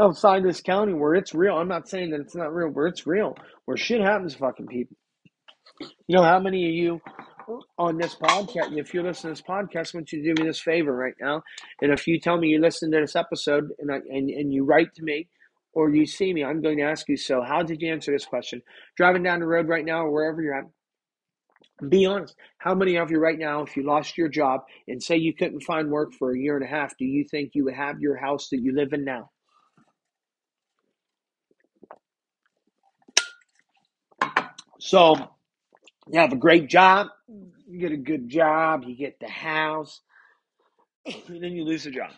[0.00, 1.56] outside this county where it's real.
[1.56, 4.96] I'm not saying that it's not real, where it's real, where shit happens fucking people.
[6.06, 7.00] You know how many of you
[7.78, 10.48] on this podcast, if you listen to this podcast, I want you to do me
[10.48, 11.42] this favor right now.
[11.80, 14.64] And if you tell me you listen to this episode and, I, and, and you
[14.64, 15.28] write to me
[15.72, 18.24] or you see me, I'm going to ask you, so how did you answer this
[18.24, 18.62] question?
[18.96, 20.64] Driving down the road right now or wherever you're at,
[21.88, 22.34] be honest.
[22.58, 25.60] How many of you right now, if you lost your job and say you couldn't
[25.60, 28.16] find work for a year and a half, do you think you would have your
[28.16, 29.30] house that you live in now?
[34.80, 35.14] So,
[36.10, 37.08] you have a great job,
[37.68, 40.00] you get a good job, you get the house,
[41.04, 42.10] and then you lose the job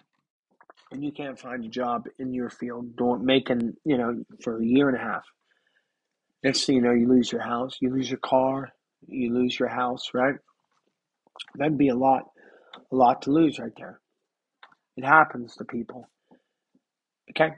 [0.90, 4.64] and you can't find a job in your field doing making you know for a
[4.64, 5.24] year and a half.
[6.42, 8.70] Next thing you know you lose your house you lose your car
[9.06, 10.34] you lose your house right?
[11.56, 12.24] That'd be a lot
[12.92, 14.00] a lot to lose right there.
[14.96, 16.08] It happens to people.
[17.30, 17.54] Okay?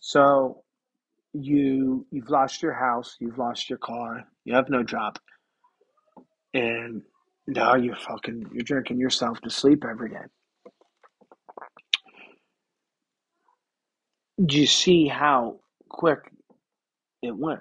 [0.00, 0.62] So
[1.32, 5.16] you you've lost your house you've lost your car you have no job
[6.54, 7.02] and
[7.46, 10.24] now you're fucking you're drinking yourself to sleep every day
[14.44, 16.20] do you see how quick
[17.22, 17.60] it went?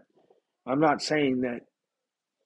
[0.66, 1.62] I'm not saying that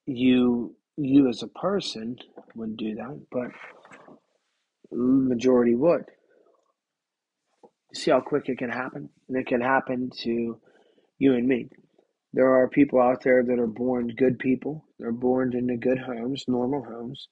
[0.06, 2.18] you you as a person
[2.56, 3.50] would do that, but
[4.92, 6.06] majority would.
[7.92, 9.10] You see how quick it can happen?
[9.28, 10.60] And it can happen to
[11.18, 11.70] you and me.
[12.32, 14.86] There are people out there that are born good people.
[15.00, 17.28] They're born into good homes, normal homes.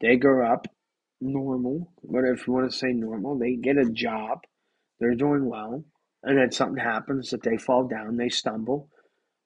[0.00, 0.66] They grow up
[1.20, 4.40] normal, but if you want to say normal, they get a job.
[4.98, 5.84] They're doing well
[6.24, 8.88] and then something happens that they fall down, they stumble.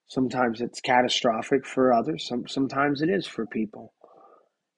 [0.06, 2.26] Sometimes it's catastrophic for others.
[2.26, 3.92] Some sometimes it is for people,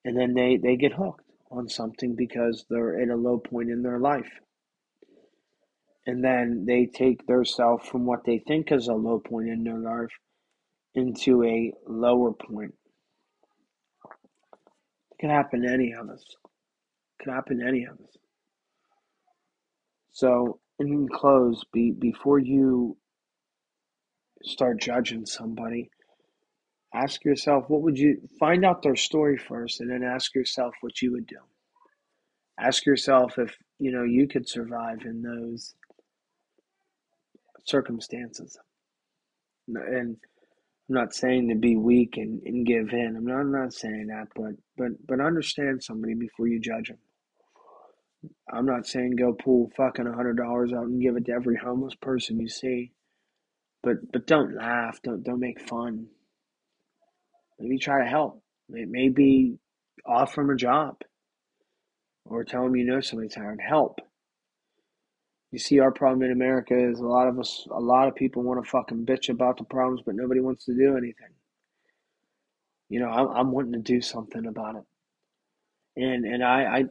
[0.04, 3.82] and then they they get hooked on something because they're at a low point in
[3.82, 4.40] their life,
[6.06, 9.62] and then they take their self from what they think is a low point in
[9.62, 10.10] their life
[10.94, 12.74] into a lower point.
[15.12, 16.24] It can happen to any of us.
[17.20, 18.16] It can happen to any of us.
[20.12, 22.96] So in close, be before you
[24.44, 25.90] start judging somebody,
[26.94, 31.02] ask yourself what would you find out their story first, and then ask yourself what
[31.02, 31.38] you would do.
[32.58, 35.74] Ask yourself if you know you could survive in those
[37.66, 38.58] circumstances.
[39.68, 40.16] And
[40.88, 43.16] I'm not saying to be weak and, and give in.
[43.16, 46.98] I'm not, I'm not saying that, but but but understand somebody before you judge them.
[48.52, 51.56] I'm not saying go pull fucking a hundred dollars out and give it to every
[51.56, 52.92] homeless person you see,
[53.82, 55.00] but but don't laugh.
[55.02, 56.06] Don't don't make fun.
[57.58, 58.42] Maybe try to help.
[58.68, 59.58] Maybe
[60.06, 60.96] offer them a job,
[62.24, 63.60] or tell them you know somebody's hired.
[63.66, 64.00] Help.
[65.52, 68.42] You see, our problem in America is a lot of us, a lot of people
[68.42, 71.34] want to fucking bitch about the problems, but nobody wants to do anything.
[72.88, 74.84] You know, I'm, I'm wanting to do something about it,
[75.96, 76.84] and and I, I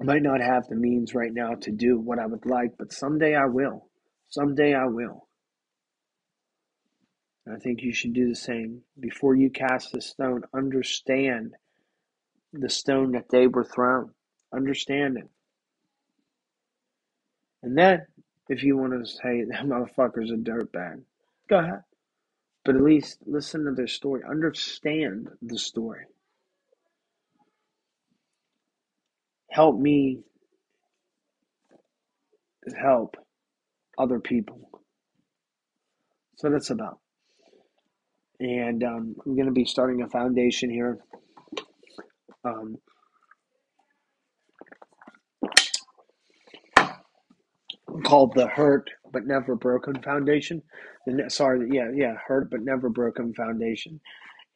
[0.00, 2.92] I might not have the means right now to do what I would like, but
[2.92, 3.88] someday I will.
[4.28, 5.26] Someday I will.
[7.46, 8.82] And I think you should do the same.
[9.00, 11.54] Before you cast the stone, understand
[12.52, 14.10] the stone that they were thrown.
[14.54, 15.28] Understand it.
[17.62, 18.06] And then,
[18.48, 21.02] if you want to say that motherfucker's a dirtbag,
[21.48, 21.82] go ahead.
[22.64, 24.22] But at least listen to their story.
[24.28, 26.04] Understand the story.
[29.58, 30.20] Help me
[32.80, 33.16] help
[33.98, 34.70] other people.
[36.36, 37.00] So that's about.
[38.38, 40.98] And um, I'm going to be starting a foundation here.
[42.44, 42.76] Um,
[48.04, 50.62] called the Hurt But Never Broken Foundation.
[51.04, 54.00] The, sorry, yeah, yeah, Hurt But Never Broken Foundation.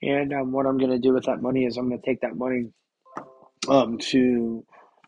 [0.01, 2.21] And um, what I'm going to do with that money is I'm going to take
[2.21, 2.67] that money
[3.69, 4.65] um, to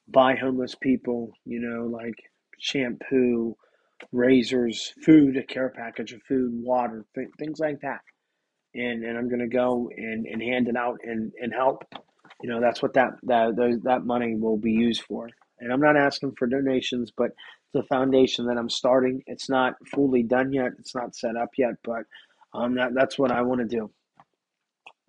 [0.09, 2.15] buy homeless people, you know, like
[2.59, 3.57] shampoo,
[4.13, 8.01] razors, food, a care package of food, water, th- things like that.
[8.75, 11.85] And, and I'm to go and, and hand it out and, and help.
[12.43, 15.29] You know, that's what that, that, that money will be used for.
[15.61, 17.31] And I'm not asking for donations, but
[17.73, 20.73] the foundation that I'm starting, it's not fully done yet.
[20.79, 22.03] It's not set up yet, but
[22.53, 23.91] um, that, that's what I want to do.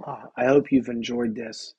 [0.06, 1.74] Uh, I hope you've enjoyed this.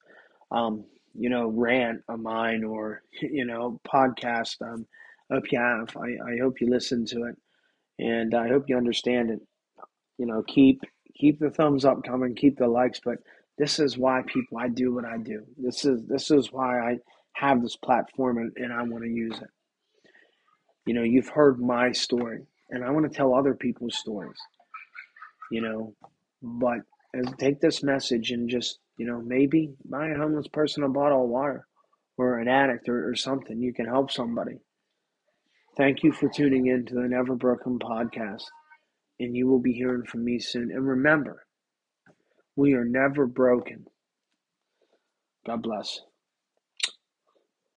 [0.51, 0.85] Um,
[1.19, 4.57] you know, rant of mine or, you know, podcast.
[4.62, 4.87] Um,
[5.31, 5.97] hope you have.
[5.97, 7.37] I, I hope you listen to it
[7.99, 9.41] and I hope you understand it.
[10.19, 10.81] You know, keep
[11.14, 13.19] keep the thumbs up coming, keep the likes, but
[13.59, 15.45] this is why people I do what I do.
[15.57, 16.99] This is this is why I
[17.35, 19.51] have this platform and, and I want to use it.
[20.87, 24.39] You know, you've heard my story and I want to tell other people's stories.
[25.51, 25.95] You know,
[26.43, 26.79] but
[27.14, 31.24] as take this message and just you know, maybe buy a homeless person a bottle
[31.24, 31.66] of water
[32.16, 33.61] or an addict or, or something.
[33.61, 34.59] You can help somebody.
[35.76, 38.44] Thank you for tuning in to the Never Broken podcast.
[39.20, 40.70] And you will be hearing from me soon.
[40.70, 41.47] And remember,
[42.55, 43.86] we are never broken.
[45.47, 46.01] God bless.